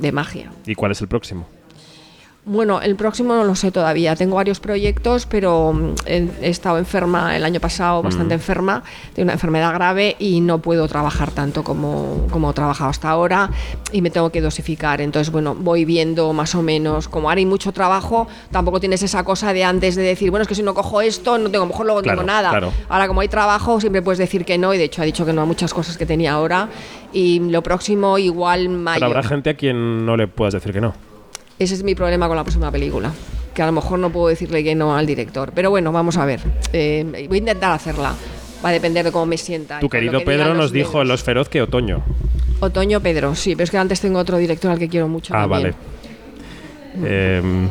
[0.00, 0.50] de magia.
[0.66, 1.46] ¿Y cuál es el próximo?
[2.52, 4.16] Bueno, el próximo no lo sé todavía.
[4.16, 8.38] Tengo varios proyectos, pero mm, he, he estado enferma el año pasado, bastante Mm.
[8.40, 8.82] enferma,
[9.14, 13.50] tengo una enfermedad grave y no puedo trabajar tanto como, como he trabajado hasta ahora
[13.92, 15.00] y me tengo que dosificar.
[15.00, 19.22] Entonces, bueno, voy viendo más o menos, como ahora hay mucho trabajo, tampoco tienes esa
[19.22, 21.66] cosa de antes de decir, bueno, es que si no cojo esto, no tengo, a
[21.66, 22.50] lo mejor luego Claro, tengo nada.
[22.50, 22.72] claro.
[22.88, 25.32] Ahora, como hay trabajo, siempre puedes decir que no y de hecho ha dicho que
[25.32, 26.68] no a muchas cosas que tenía ahora.
[27.12, 28.96] Y lo próximo, igual mayo.
[28.96, 30.94] Pero habrá gente a quien no le puedas decir que no.
[31.60, 33.12] Ese es mi problema con la próxima película.
[33.54, 35.52] Que a lo mejor no puedo decirle que no al director.
[35.54, 36.40] Pero bueno, vamos a ver.
[36.72, 38.14] Eh, voy a intentar hacerla.
[38.64, 39.78] Va a depender de cómo me sienta.
[39.78, 42.02] Tu querido que Pedro nos dijo en Los Feroz que otoño.
[42.60, 45.34] Otoño Pedro, sí, pero es que antes tengo otro director al que quiero mucho.
[45.34, 45.74] Ah, también.
[46.94, 47.36] vale.
[47.38, 47.68] Em,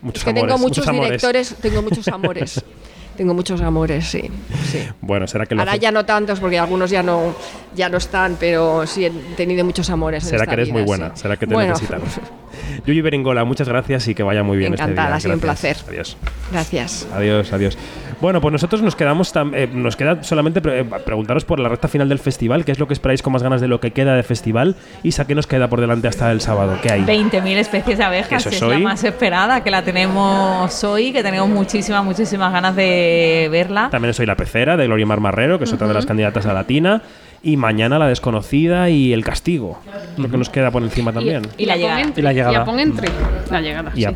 [0.00, 0.46] muchos Es que amores.
[0.46, 2.64] tengo muchos, directores, tengo muchos amores.
[3.16, 4.30] tengo muchos amores, sí.
[4.70, 4.80] sí.
[5.00, 7.34] Bueno, será que lo Ahora hace- ya no tantos porque algunos ya no,
[7.74, 10.24] ya no están, pero sí he tenido muchos amores.
[10.24, 11.22] en Será esta que eres vida, muy buena, sí.
[11.22, 12.08] será que te Bueno, necesitamos.
[12.86, 15.36] Yuyi Beringola, muchas gracias y que vaya muy bien Encantada, ha este sido día.
[15.36, 15.82] un Gracias.
[15.82, 15.92] placer.
[15.94, 16.16] Adiós.
[16.50, 17.08] Gracias.
[17.14, 17.78] Adiós, adiós.
[18.20, 21.68] Bueno, pues nosotros nos quedamos tam- eh, nos queda solamente pre- eh, preguntaros por la
[21.68, 23.90] recta final del festival, qué es lo que esperáis con más ganas de lo que
[23.90, 24.76] queda de festival.
[25.02, 26.76] Isa, ¿qué nos queda por delante hasta el sábado?
[26.82, 27.02] ¿Qué hay?
[27.02, 31.48] 20.000 especies de abejas, es es la más esperada, que la tenemos hoy, que tenemos
[31.48, 33.88] muchísimas, muchísimas ganas de verla.
[33.90, 36.52] También soy la pecera de Gloria Mar Marrero, que es otra de las candidatas a
[36.52, 37.02] Latina.
[37.44, 39.80] Y mañana la desconocida y el castigo,
[40.16, 41.42] lo que nos queda por encima también.
[41.58, 42.02] Y la llegada.
[42.14, 42.52] Y la llegada.
[42.52, 43.08] Y a Ponentry.
[43.50, 43.92] La llegada.
[43.96, 44.14] y a sí.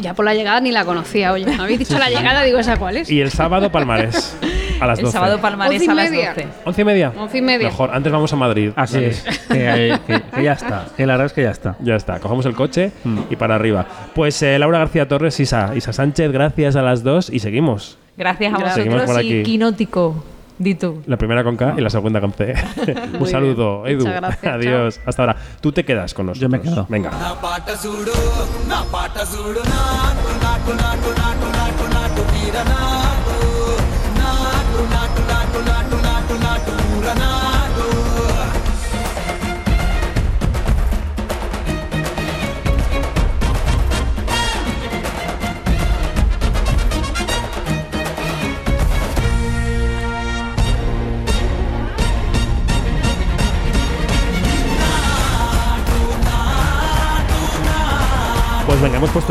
[0.00, 1.46] Ya por la llegada ni la conocía, oye.
[1.46, 3.10] Me habéis dicho la llegada, digo, ¿esa cuál es?
[3.10, 4.36] Y el sábado Palmarés.
[4.80, 5.06] A las 12.
[5.08, 6.28] El sábado Palmarés Once y a las media.
[6.34, 6.48] 12.
[6.64, 7.12] ¿Once y media?
[7.18, 7.68] Once y media.
[7.68, 8.70] Mejor, antes vamos a Madrid.
[8.76, 9.08] Así Vale.
[9.08, 9.22] es.
[9.48, 10.86] Que, que- que ya está.
[10.96, 11.76] Que la verdad es que ya está.
[11.80, 13.18] Ya está, cogemos el coche Mm.
[13.30, 13.84] y para arriba.
[14.14, 17.98] Pues eh, Laura García Torres, Isa, Isa Sánchez, gracias a las dos y seguimos.
[18.16, 18.70] Gracias a.
[18.70, 19.42] Seguimos vosotros y.
[19.42, 20.24] Quinótico.
[20.60, 21.02] Di tú.
[21.06, 22.52] La primera con K y la segunda con C.
[23.18, 23.96] Un saludo, bien.
[23.96, 24.04] Edu.
[24.04, 25.00] Muchas gracias, Adiós.
[25.06, 25.36] Hasta ahora.
[25.62, 26.42] Tú te quedas con nosotros.
[26.42, 26.86] Yo me quedo.
[26.90, 27.10] Venga.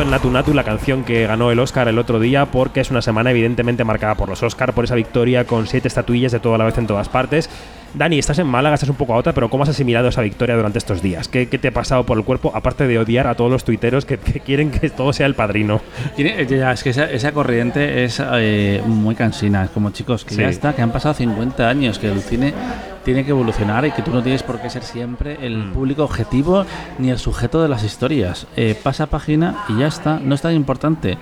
[0.01, 3.01] En Natu Natu la canción que ganó el Oscar el otro día porque es una
[3.01, 6.65] semana evidentemente marcada por los Oscar, por esa victoria con siete estatuillas de toda la
[6.65, 7.49] vez en todas partes.
[7.93, 10.55] Dani, estás en Málaga, estás un poco a otra, pero ¿cómo has asimilado esa victoria
[10.55, 11.27] durante estos días?
[11.27, 14.05] ¿Qué, qué te ha pasado por el cuerpo, aparte de odiar a todos los tuiteros
[14.05, 15.81] que, que quieren que todo sea el padrino?
[16.17, 19.63] Ya, es que esa, esa corriente es eh, muy cansina.
[19.63, 20.41] Es como chicos, que Sí.
[20.41, 22.53] ya está, que han pasado 50 años, que el cine
[23.03, 25.71] tiene que evolucionar y que tú no tienes por qué ser siempre el Mm.
[25.73, 26.65] público objetivo
[26.99, 28.45] ni el sujeto de las historias.
[28.55, 31.17] Eh, pasa página y ya está, no es tan importante.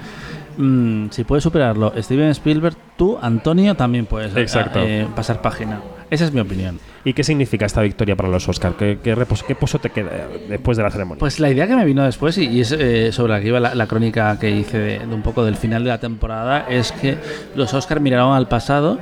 [0.57, 4.45] Mm, si puedes superarlo, Steven Spielberg, tú, Antonio, también puedes eh,
[4.75, 5.79] eh, pasar página.
[6.09, 6.79] Esa es mi opinión.
[7.03, 8.73] ¿Y qué significa esta victoria para los Oscar?
[8.77, 10.09] ¿Qué, qué, repos- qué pozo te queda
[10.47, 11.19] después de la ceremonia?
[11.19, 13.59] Pues la idea que me vino después, y, y es eh, sobre la que iba
[13.59, 16.91] la, la crónica que hice de, de un poco del final de la temporada, es
[16.93, 17.17] que
[17.55, 18.99] los Oscar miraron al pasado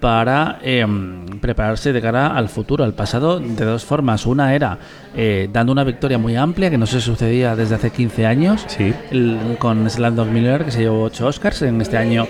[0.00, 4.26] para em, prepararse de cara al futuro, al pasado, de dos formas.
[4.26, 4.78] Una era
[5.16, 8.66] eh, dando una victoria muy amplia, que no se sucedía desde hace 15 años,
[9.10, 11.62] el- con Slumdog Millionaire, que se llevó 8 Oscars.
[11.62, 12.28] En este año eh,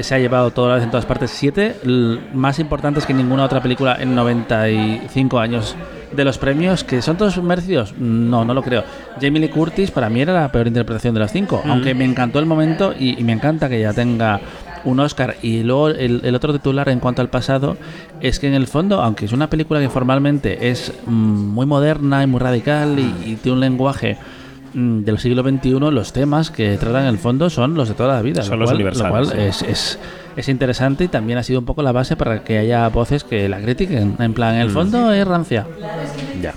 [0.00, 1.76] se ha llevado toda la vez en todas partes 7,
[2.34, 5.76] más importantes que ninguna otra película en 95 años
[6.12, 7.94] de los premios, que son todos merecidos.
[7.98, 8.84] No, no lo creo.
[9.20, 11.70] Jamie Lee Curtis para mí era la peor interpretación de las 5, Mm.
[11.70, 14.40] aunque me encantó el momento y, y me encanta que ya tenga
[14.84, 15.36] un Oscar.
[15.42, 17.76] Y luego el, el otro titular en cuanto al pasado
[18.20, 22.22] es que en el fondo, aunque es una película que formalmente es mm, muy moderna
[22.22, 24.18] y muy radical y, y tiene un lenguaje
[24.74, 28.22] del siglo XXI, los temas que tratan en el fondo son los de toda la
[28.22, 28.42] vida.
[28.42, 29.98] Son lo los cual- universales, Lo cual es, es,
[30.36, 33.48] es interesante y también ha sido un poco la base para que haya voces que
[33.48, 34.16] la critiquen.
[34.18, 34.72] En plan, el Mm.
[34.72, 35.66] fondo es rancia.
[36.40, 36.54] Ya.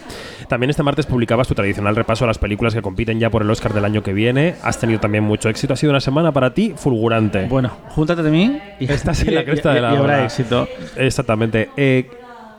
[0.48, 3.50] También este martes publicabas tu tradicional repaso a las películas que compiten ya por el
[3.50, 4.54] Oscar del año que viene.
[4.62, 5.74] Has tenido también mucho éxito.
[5.74, 7.46] Ha sido una semana para ti fulgurante.
[7.48, 10.68] Bueno, júntate de mí y estás en la cresta y- de la y habrá éxito.
[10.96, 11.70] Exactamente.
[11.76, 12.08] Eh,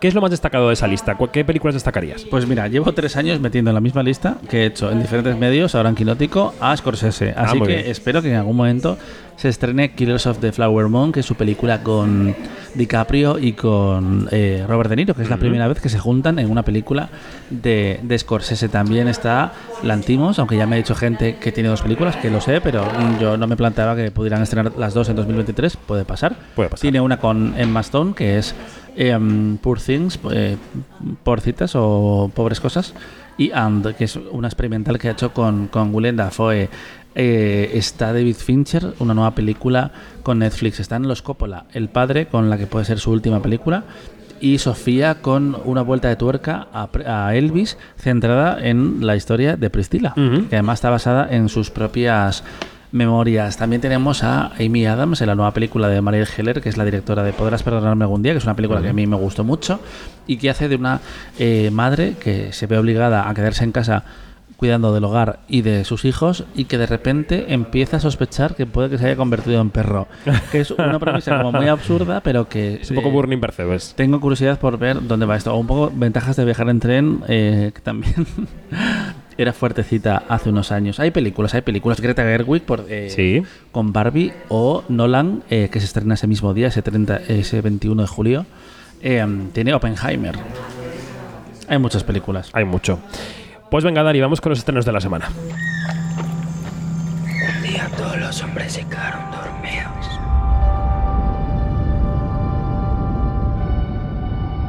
[0.00, 1.14] ¿Qué es lo más destacado de esa lista?
[1.16, 2.24] ¿Cu- ¿Qué películas destacarías?
[2.24, 5.36] Pues mira, llevo tres años metiendo en la misma lista que he hecho en diferentes
[5.38, 7.32] medios, ahora en Quinótico, a Scorsese.
[7.36, 7.82] Ah, Así que bien.
[7.86, 8.98] espero que en algún momento
[9.36, 12.34] se estrene Killers of the Flower Moon, que es su película con
[12.74, 16.38] DiCaprio y con eh, Robert De Niro, que es la primera vez que se juntan
[16.38, 17.08] en una película
[17.50, 18.68] de, de Scorsese.
[18.68, 22.40] También está Lantimos, aunque ya me ha dicho gente que tiene dos películas, que lo
[22.40, 22.84] sé, pero
[23.20, 25.76] yo no me planteaba que pudieran estrenar las dos en 2023.
[25.76, 26.34] Puede pasar.
[26.54, 26.80] Puede pasar.
[26.82, 28.54] Tiene una con Emma Stone, que es
[28.96, 30.56] em, Poor Things, eh,
[31.22, 32.94] Porcitas o Pobres Cosas,
[33.38, 36.68] y And, que es una experimental que ha hecho con, con Willem Dafoe.
[37.18, 39.90] Eh, está David Fincher, una nueva película
[40.22, 40.80] con Netflix.
[40.80, 43.84] Están Los Coppola, El Padre, con la que puede ser su última película.
[44.38, 50.12] Y Sofía con una vuelta de tuerca a, Elvis, centrada en la historia de Priscila,
[50.14, 52.44] que además está basada en sus propias
[52.96, 53.56] memorias.
[53.56, 56.84] También tenemos a Amy Adams en la nueva película de Marielle Heller, que es la
[56.84, 59.44] directora de Podrás perdonarme algún día, que es una película que a mí me gustó
[59.44, 59.80] mucho
[60.26, 61.00] y que hace de una
[61.38, 64.04] eh, madre que se ve obligada a quedarse en casa
[64.56, 68.66] cuidando del hogar y de sus hijos y que de repente empieza a sospechar que
[68.66, 70.08] puede que se haya convertido en perro.
[70.50, 72.80] Que es una premisa como muy absurda, pero que...
[72.80, 73.94] Es un poco eh, Burning Percebes.
[73.94, 75.54] tengo curiosidad por ver dónde va esto.
[75.54, 78.26] O un poco ventajas de viajar en tren, eh, que también
[79.38, 80.98] era fuertecita hace unos años.
[81.00, 82.00] Hay películas, hay películas.
[82.00, 83.42] Greta Gerwig por, eh, Sí.
[83.72, 88.02] con Barbie o Nolan, eh, que se estrena ese mismo día, ese, 30, ese 21
[88.02, 88.46] de julio.
[89.02, 90.34] eh, tiene Oppenheimer.
[91.68, 92.48] Hay muchas películas.
[92.54, 92.98] Hay mucho.
[93.70, 95.28] Pues venga, Dani, vamos con los estrenos de la semana.
[97.24, 100.06] Un día todos los hombres se quedaron dormidos.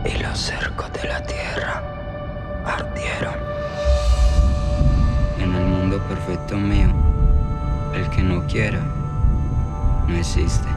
[0.05, 1.82] Y los cercos de la tierra
[2.65, 3.47] ardieron.
[6.30, 8.43] El que no
[10.07, 10.67] no existe.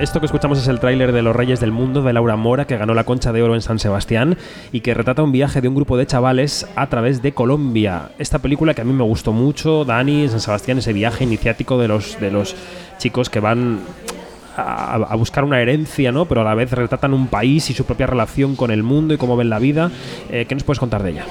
[0.00, 2.76] Esto que escuchamos es el tráiler de Los Reyes del Mundo de Laura Mora, que
[2.76, 4.36] ganó la Concha de Oro en San Sebastián
[4.72, 8.10] y que retrata un viaje de un grupo de chavales a través de Colombia.
[8.18, 11.88] Esta película que a mí me gustó mucho, Dani, San Sebastián, ese viaje iniciático de
[11.88, 12.56] los, de los
[12.98, 13.80] chicos que van
[14.56, 16.24] a, a buscar una herencia, ¿no?
[16.24, 19.16] Pero a la vez retratan un país y su propia relación con el mundo y
[19.16, 19.92] cómo ven la vida.
[20.30, 21.24] Eh, ¿Qué nos puedes contar de ella?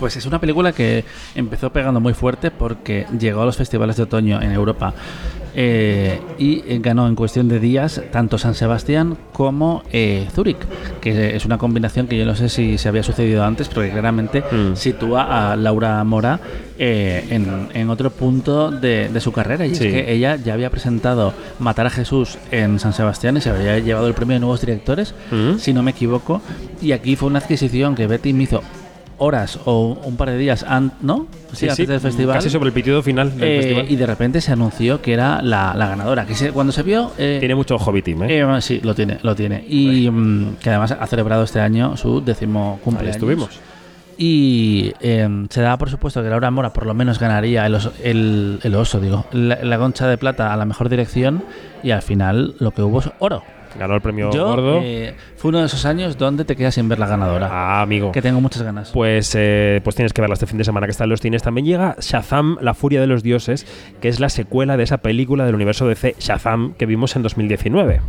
[0.00, 4.02] Pues es una película que empezó pegando muy fuerte porque llegó a los festivales de
[4.04, 4.94] otoño en Europa
[5.54, 10.56] eh, y ganó en cuestión de días tanto San Sebastián como eh, Zúrich,
[11.02, 14.42] que es una combinación que yo no sé si se había sucedido antes, porque claramente
[14.50, 14.74] Mm.
[14.74, 16.40] sitúa a Laura Mora
[16.78, 19.66] eh, en, en otro punto de, de su carrera.
[19.66, 19.86] Y Sí.
[19.86, 23.78] es que ella ya había presentado Matar a Jesús en San Sebastián y se había
[23.80, 25.58] llevado el premio de nuevos directores, Mm.
[25.58, 26.40] si no me equivoco.
[26.80, 28.62] Y aquí fue una adquisición que Betty me hizo
[29.20, 31.26] horas o un par de días antes, ¿no?
[31.52, 32.34] Sí, antes sí, del festival.
[32.36, 33.86] casi sobre el pitido final del Eh, festival.
[33.90, 36.26] Y de repente se anunció que era la, la ganadora.
[36.26, 37.12] Que se- cuando se vio.
[37.18, 38.40] eh, Tiene mucho Hobbit Team, ¿eh?
[38.40, 39.64] eh, sí, lo tiene, lo tiene.
[39.68, 43.16] Y mm, que además ha celebrado este año su décimo cumpleaños.
[43.16, 43.60] estuvimos.
[44.22, 47.92] Y eh, se daba por supuesto que Laura Mora por lo menos ganaría el oso,
[48.04, 51.42] el, el oso digo, la, la concha de plata a la mejor dirección
[51.82, 53.42] y al final lo que hubo es oro.
[53.78, 54.80] Ganó el premio Yo, gordo.
[54.82, 57.48] eh, fue uno de esos años donde te quedas sin ver la ganadora.
[57.50, 58.12] Ah, amigo.
[58.12, 58.90] Que tengo muchas ganas.
[58.92, 61.42] Pues, eh, pues tienes que verla este fin de semana que está en los cines.
[61.42, 63.66] También llega Shazam, la furia de los dioses,
[64.00, 68.00] que es la secuela de esa película del universo DC, Shazam, que vimos en 2019.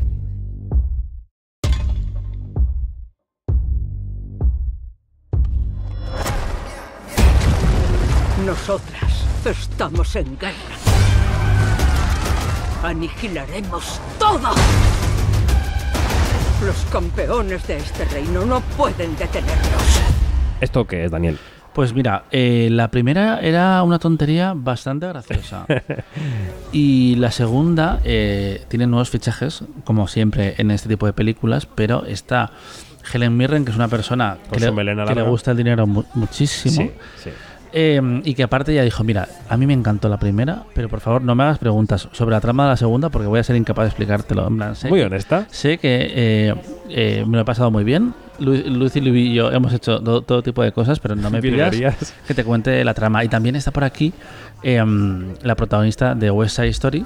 [8.45, 10.53] Nosotras estamos en guerra.
[12.83, 14.53] Aniquilaremos todo.
[16.65, 20.01] Los campeones de este reino no pueden detenernos.
[20.59, 21.37] ¿Esto qué es, Daniel?
[21.73, 25.65] Pues mira, eh, la primera era una tontería bastante graciosa.
[26.71, 32.05] y la segunda eh, tiene nuevos fichajes, como siempre en este tipo de películas, pero
[32.05, 32.51] está
[33.11, 35.87] Helen Mirren, que es una persona Con que, su le, que le gusta el dinero
[35.87, 36.75] mu- muchísimo.
[36.75, 36.91] Sí,
[37.23, 37.29] sí.
[37.73, 40.99] Eh, y que aparte ya dijo, mira, a mí me encantó la primera, pero por
[40.99, 43.55] favor no me hagas preguntas sobre la trama de la segunda porque voy a ser
[43.55, 44.47] incapaz de explicártelo.
[44.47, 45.45] En plan, sé Muy que- honesta.
[45.51, 46.55] Sé que eh,
[46.89, 48.13] eh, me lo he pasado muy bien.
[48.39, 51.41] Lu- Lucy, Lu y yo hemos hecho do- todo tipo de cosas, pero no me
[51.41, 51.75] pidas
[52.27, 53.23] que te cuente la trama.
[53.23, 54.11] Y también está por aquí
[54.63, 54.83] eh,
[55.43, 57.05] la protagonista de West Side Story,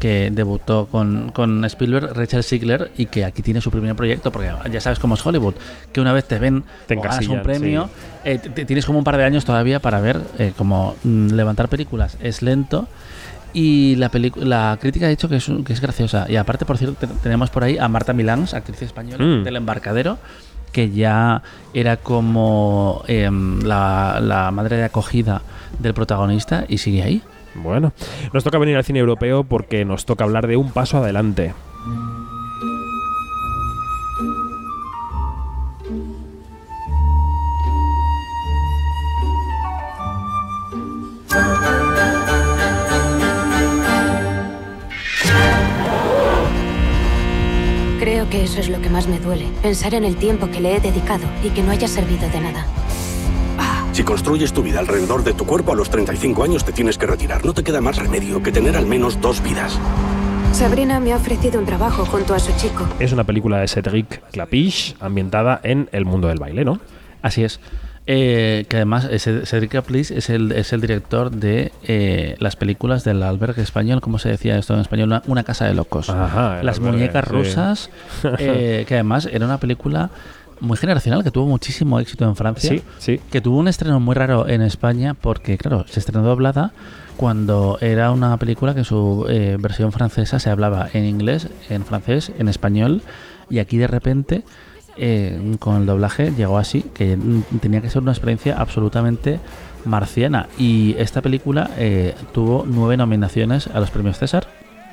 [0.00, 4.50] que debutó con, con Spielberg, Rachel Ziegler, y que aquí tiene su primer proyecto, porque
[4.70, 5.54] ya sabes cómo es Hollywood,
[5.92, 7.88] que una vez te ven Te ganas un premio,
[8.24, 12.16] eh, tienes como un par de años todavía para ver eh, como mm, levantar películas.
[12.20, 12.86] Es lento.
[13.52, 16.26] Y la, la crítica ha dicho que es, que es graciosa.
[16.28, 19.44] Y aparte, por cierto, te- tenemos por ahí a Marta Milans, actriz española Mm.
[19.44, 20.18] del embarcadero,
[20.72, 21.40] que ya
[21.72, 25.42] era como em, la, la madre de acogida
[25.78, 27.22] del protagonista y sigue ahí.
[27.54, 27.92] Bueno,
[28.32, 31.54] nos toca venir al cine europeo porque nos toca hablar de un paso adelante.
[48.00, 49.46] Creo que eso es lo que más me duele.
[49.62, 52.66] Pensar en el tiempo que le he dedicado y que no haya servido de nada.
[53.94, 57.06] Si construyes tu vida alrededor de tu cuerpo a los 35 años te tienes que
[57.06, 57.44] retirar.
[57.44, 59.78] No te queda más remedio que tener al menos dos vidas.
[60.52, 62.88] Sabrina me ha ofrecido un trabajo junto a su chico.
[62.98, 66.80] Es una película de Cedric Clapiche ambientada en el mundo del baile, ¿no?
[67.22, 67.60] Así es.
[68.06, 72.54] Eh, que además eh, Ced- Cedric Caplis es el, es el director de eh, las
[72.54, 75.08] películas del albergue español, ¿cómo se decía esto en español?
[75.08, 76.10] Una, una casa de locos.
[76.10, 77.32] Ajá, las albergue, muñecas sí.
[77.32, 77.90] rusas,
[78.38, 80.10] eh, que además era una película
[80.64, 82.70] muy generacional que tuvo muchísimo éxito en Francia.
[82.70, 83.20] Sí, sí.
[83.30, 86.72] Que tuvo un estreno muy raro en España porque, claro, se estrenó doblada
[87.16, 91.84] cuando era una película que en su eh, versión francesa se hablaba en inglés, en
[91.84, 93.02] francés, en español
[93.48, 94.42] y aquí de repente
[94.96, 97.18] eh, con el doblaje llegó así, que
[97.60, 99.40] tenía que ser una experiencia absolutamente
[99.84, 100.48] marciana.
[100.58, 104.46] Y esta película eh, tuvo nueve nominaciones a los premios César,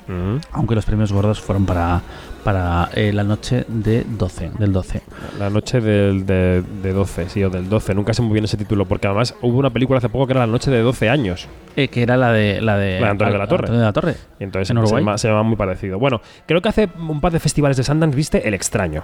[0.07, 0.37] Mm.
[0.51, 2.01] aunque los premios gordos fueron para,
[2.43, 5.01] para eh, la noche de 12, del 12.
[5.39, 7.93] La noche del, de, de 12, sí, o del 12.
[7.95, 10.41] Nunca sé muy bien ese título, porque además hubo una película hace poco que era
[10.41, 11.47] La noche de 12 años.
[11.75, 13.61] Eh, que era la de la de, La de Antonio de la Torre.
[13.63, 14.15] Antonio de la Torre.
[14.39, 15.01] Y entonces En se Uruguay.
[15.03, 15.99] llama, se llama muy parecido.
[15.99, 19.03] Bueno, creo que hace un par de festivales de Sundance viste El Extraño.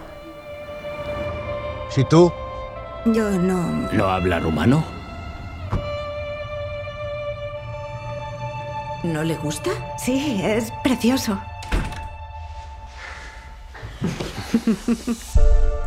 [1.89, 2.31] Si tú
[3.05, 3.87] Yo no.
[3.93, 4.83] no habla rumano,
[9.03, 9.71] ¿No le gusta?
[9.97, 11.39] Sí, es precioso.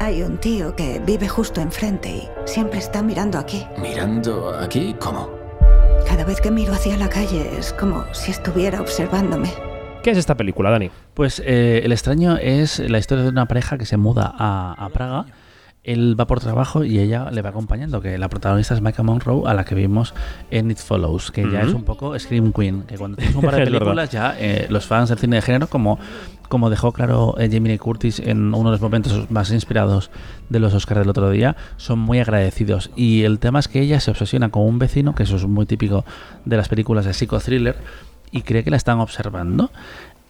[0.00, 3.66] Hay un tío que vive justo enfrente y siempre está mirando aquí.
[3.80, 5.28] mirando aquí, ¿cómo?
[6.08, 9.52] Cada vez que miro hacia la calle es como si estuviera observándome.
[10.02, 10.90] ¿Qué es esta película, Dani?
[11.12, 14.88] Pues eh, El extraño es la historia de una pareja que se muda a, a
[14.88, 15.26] Praga.
[15.82, 19.48] Él va por trabajo y ella le va acompañando, que la protagonista es Micah Monroe,
[19.48, 20.12] a la que vimos
[20.50, 23.56] en It Follows, que ya es un poco Scream Queen, que cuando tienes un par
[23.56, 25.98] de películas ya eh, los fans del cine de género, como,
[26.50, 30.10] como dejó claro eh, Jamie Lee Curtis en uno de los momentos más inspirados
[30.50, 32.90] de los Oscars del otro día, son muy agradecidos.
[32.94, 35.64] Y el tema es que ella se obsesiona con un vecino, que eso es muy
[35.64, 36.04] típico
[36.44, 37.76] de las películas de psicothriller,
[38.30, 39.70] y cree que la están observando.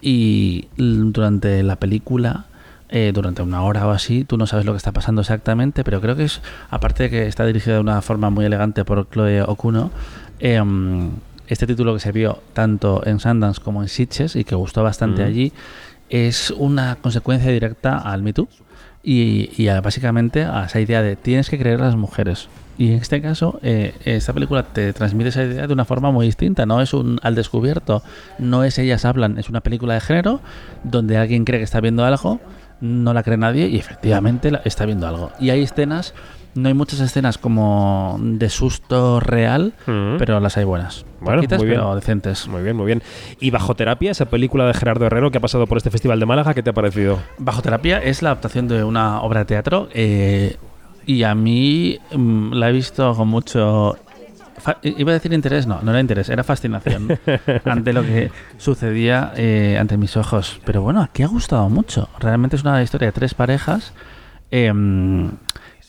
[0.00, 2.46] Y durante la película,
[2.90, 6.00] eh, durante una hora o así, tú no sabes lo que está pasando exactamente, pero
[6.00, 9.42] creo que es, aparte de que está dirigida de una forma muy elegante por Chloe
[9.42, 9.90] Okuno,
[10.40, 11.10] em,
[11.48, 15.22] este título que se vio tanto en Sundance como en Sitges y que gustó bastante
[15.22, 15.26] Mm.
[15.26, 15.52] allí,
[16.08, 18.48] es una consecuencia directa al Me Too
[19.02, 22.48] y, y a- básicamente a esa idea de tienes que creer a las mujeres.
[22.78, 26.24] Y en este caso, eh, esta película te transmite esa idea de una forma muy
[26.26, 26.64] distinta.
[26.64, 28.02] No es un al descubierto,
[28.38, 30.40] no es ellas hablan, es una película de género
[30.82, 32.40] donde alguien cree que está viendo algo,
[32.80, 35.30] no la cree nadie y efectivamente la- está viendo algo.
[35.38, 36.14] Y hay escenas,
[36.54, 39.72] no hay muchas escenas como de susto real,
[40.18, 41.04] pero las hay buenas.
[41.20, 41.80] Bueno, Poquitas, muy bien.
[41.80, 42.48] pero decentes.
[42.48, 43.02] Muy bien, muy bien.
[43.38, 46.26] ¿Y Bajo Terapia, esa película de Gerardo Herrero que ha pasado por este Festival de
[46.26, 47.18] Málaga, qué te ha parecido?
[47.38, 50.56] Bajo terapia es la adaptación de una obra de teatro eh,
[51.06, 53.96] y a mí mm, la he visto con mucho...
[54.82, 57.08] Iba a decir interés, no, no era interés, era fascinación
[57.64, 60.60] ante lo que sucedía eh, ante mis ojos.
[60.64, 62.08] Pero bueno, aquí ha gustado mucho.
[62.18, 63.92] Realmente es una historia de tres parejas
[64.50, 65.30] em,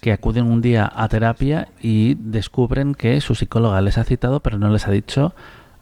[0.02, 4.58] que acuden un día a terapia y descubren que su psicóloga les ha citado, pero
[4.58, 5.34] no les ha dicho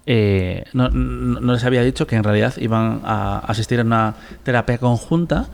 [0.06, 4.78] eh, no, no- les había dicho que en realidad iban a asistir a una terapia
[4.80, 5.46] conjunta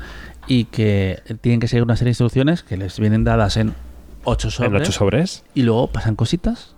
[0.48, 3.74] y que tienen que seguir una serie de instrucciones que les vienen dadas en
[4.24, 4.82] ocho sobres.
[4.84, 5.44] ocho sobres?
[5.56, 6.75] Y luego pasan cositas.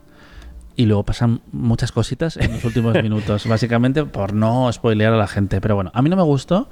[0.78, 5.28] Y luego pasan muchas cositas en los últimos minutos, básicamente por no spoilear a la
[5.28, 5.59] gente.
[5.59, 6.69] Pero bueno, a mí no me gustó,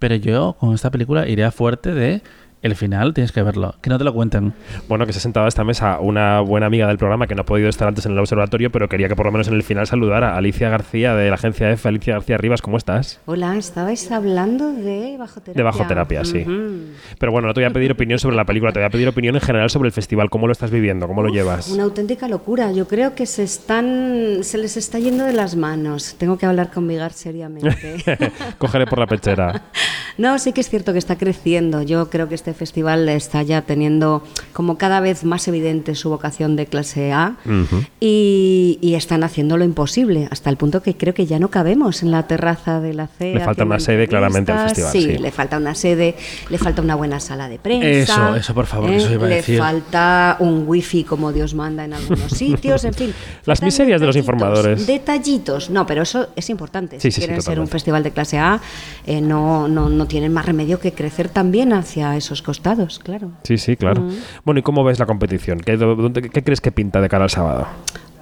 [0.00, 2.22] pero yo con esta película iría fuerte de
[2.66, 4.52] el final tienes que verlo, que no te lo cuenten.
[4.88, 7.42] Bueno, que se ha sentado a esta mesa una buena amiga del programa que no
[7.42, 9.62] ha podido estar antes en el observatorio, pero quería que por lo menos en el
[9.62, 11.88] final saludara a Alicia García de la agencia F.
[11.88, 13.20] Alicia García Rivas, ¿cómo estás?
[13.26, 15.54] Hola, estabais hablando de bajo terapia.
[15.54, 16.44] De bajo terapia, sí.
[17.18, 19.08] Pero bueno, no te voy a pedir opinión sobre la película, te voy a pedir
[19.08, 21.68] opinión en general sobre el festival, cómo lo estás viviendo, cómo lo llevas.
[21.68, 22.72] Una auténtica locura.
[22.72, 26.16] Yo creo que se están, se les está yendo de las manos.
[26.18, 28.02] Tengo que hablar con Vigar seriamente.
[28.58, 29.62] Cógele por la pechera.
[30.18, 31.82] No, sí que es cierto que está creciendo.
[31.82, 36.56] Yo creo que este festival está ya teniendo como cada vez más evidente su vocación
[36.56, 37.36] de clase A
[38.00, 42.02] y, y están haciendo lo imposible, hasta el punto que creo que ya no cabemos
[42.02, 43.34] en la terraza de la CEA.
[43.38, 45.18] Le falta una sede claramente al festival, Sí, sí.
[45.18, 46.14] le falta una sede,
[46.50, 47.88] le falta una buena sala de prensa.
[48.30, 48.96] Eso, eso, por favor, ¿eh?
[48.96, 49.58] eso iba a le decir.
[49.58, 53.14] falta un wifi como Dios manda en algunos sitios, en fin.
[53.44, 54.86] Las miserias de los informadores.
[54.86, 55.70] Detallitos.
[55.70, 57.00] No, pero eso es importante.
[57.00, 58.60] Sí, si sí, sí, quieren ser un festival de clase A,
[59.06, 63.30] eh, no, no, no tienen más remedio que crecer también hacia esos costados, claro.
[63.44, 64.04] Sí, sí, claro.
[64.44, 65.60] Bueno, ¿y cómo ves la competición?
[65.60, 67.66] ¿Qué, dónde- qué crees que pinta de cara al sábado?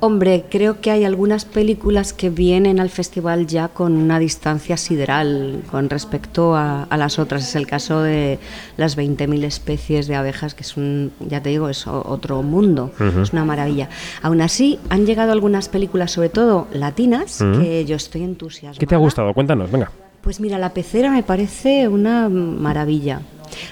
[0.01, 5.63] Hombre, creo que hay algunas películas que vienen al festival ya con una distancia sideral
[5.71, 7.43] con respecto a, a las otras.
[7.49, 8.39] Es el caso de
[8.77, 12.93] las 20.000 especies de abejas, que es un, ya te digo, es otro mundo.
[13.23, 13.89] Es una maravilla.
[14.21, 18.79] Aún así, han llegado algunas películas, sobre todo latinas, que yo estoy entusiasmada.
[18.79, 19.33] ¿Qué te ha gustado?
[19.33, 19.91] Cuéntanos, venga.
[20.25, 23.21] Pues mira, la pecera me parece una maravilla.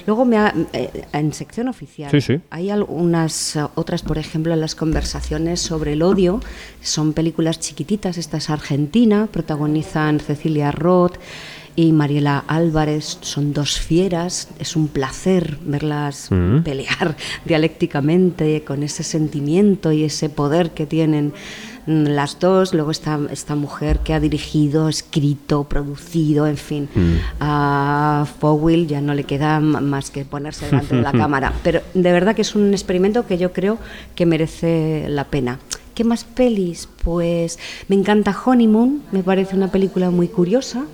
[0.07, 2.41] Luego me ha- eh, en sección oficial Sí, sí.
[2.51, 6.41] hay algunas eh, otras, por ejemplo, en las conversaciones sobre el odio.
[6.83, 8.19] Son películas chiquititas.
[8.19, 11.17] Esta es Argentina, protagonizan Cecilia Roth
[11.75, 13.19] y Mariela Álvarez.
[13.23, 14.49] Son dos fieras.
[14.61, 16.59] Es un placer verlas Mm.
[16.63, 21.33] pelear dialécticamente con ese sentimiento y ese poder que tienen
[21.87, 22.75] las dos.
[22.75, 26.89] Luego está esta mujer que ha dirigido, escrito, producido, en fin.
[27.41, 31.53] A Fowell ya no le queda más que ponerse delante de la cámara.
[31.63, 33.79] Pero de verdad que es un experimento que yo creo
[34.15, 35.59] que merece la pena.
[35.95, 36.89] ¿Qué más pelis?
[37.05, 37.59] Pues
[37.89, 40.85] me encanta Honeymoon, me parece una película muy curiosa.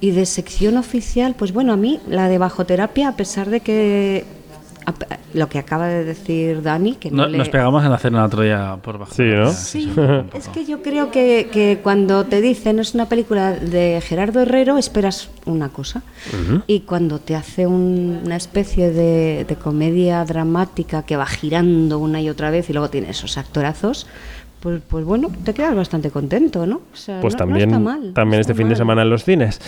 [0.00, 3.60] Y de sección oficial, pues bueno, a mí la de bajo terapia, a pesar de
[3.60, 4.24] que
[5.34, 7.38] lo que acaba de decir Dani, que no, No- le...
[7.38, 9.12] Nos pegamos en el otro día por bajo.
[9.14, 9.50] Sí, ¿no?
[9.52, 9.92] Sí,
[10.34, 14.78] es que yo creo que, que cuando te dicen es una película de Gerardo Herrero,
[14.78, 16.02] esperas una cosa.
[16.66, 22.20] Y cuando te hace un- una especie de, de comedia dramática que va girando una
[22.20, 24.06] y otra vez y luego tiene esos actorazos,
[24.64, 26.80] pues, pues bueno, te quedas bastante contento, ¿no?
[26.92, 29.02] O sea, Pues no- no también, está mal, no también está este fin de semana
[29.02, 29.60] en los cines.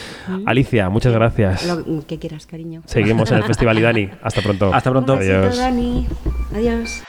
[0.46, 1.64] Alicia, muchas gracias.
[1.66, 2.82] Lo que quieras, cariño.
[2.86, 4.08] Seguimos en el festival y Dani.
[4.22, 4.74] Hasta pronto.
[4.74, 5.12] Hasta pronto.
[5.12, 5.56] Adiós.
[5.56, 6.08] Dani.
[6.52, 7.02] Adiós.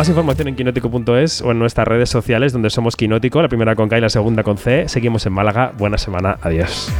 [0.00, 3.90] Más información en quinótico.es o en nuestras redes sociales donde somos Quinótico, la primera con
[3.90, 4.88] K y la segunda con C.
[4.88, 5.74] Seguimos en Málaga.
[5.76, 6.38] Buena semana.
[6.40, 6.90] Adiós.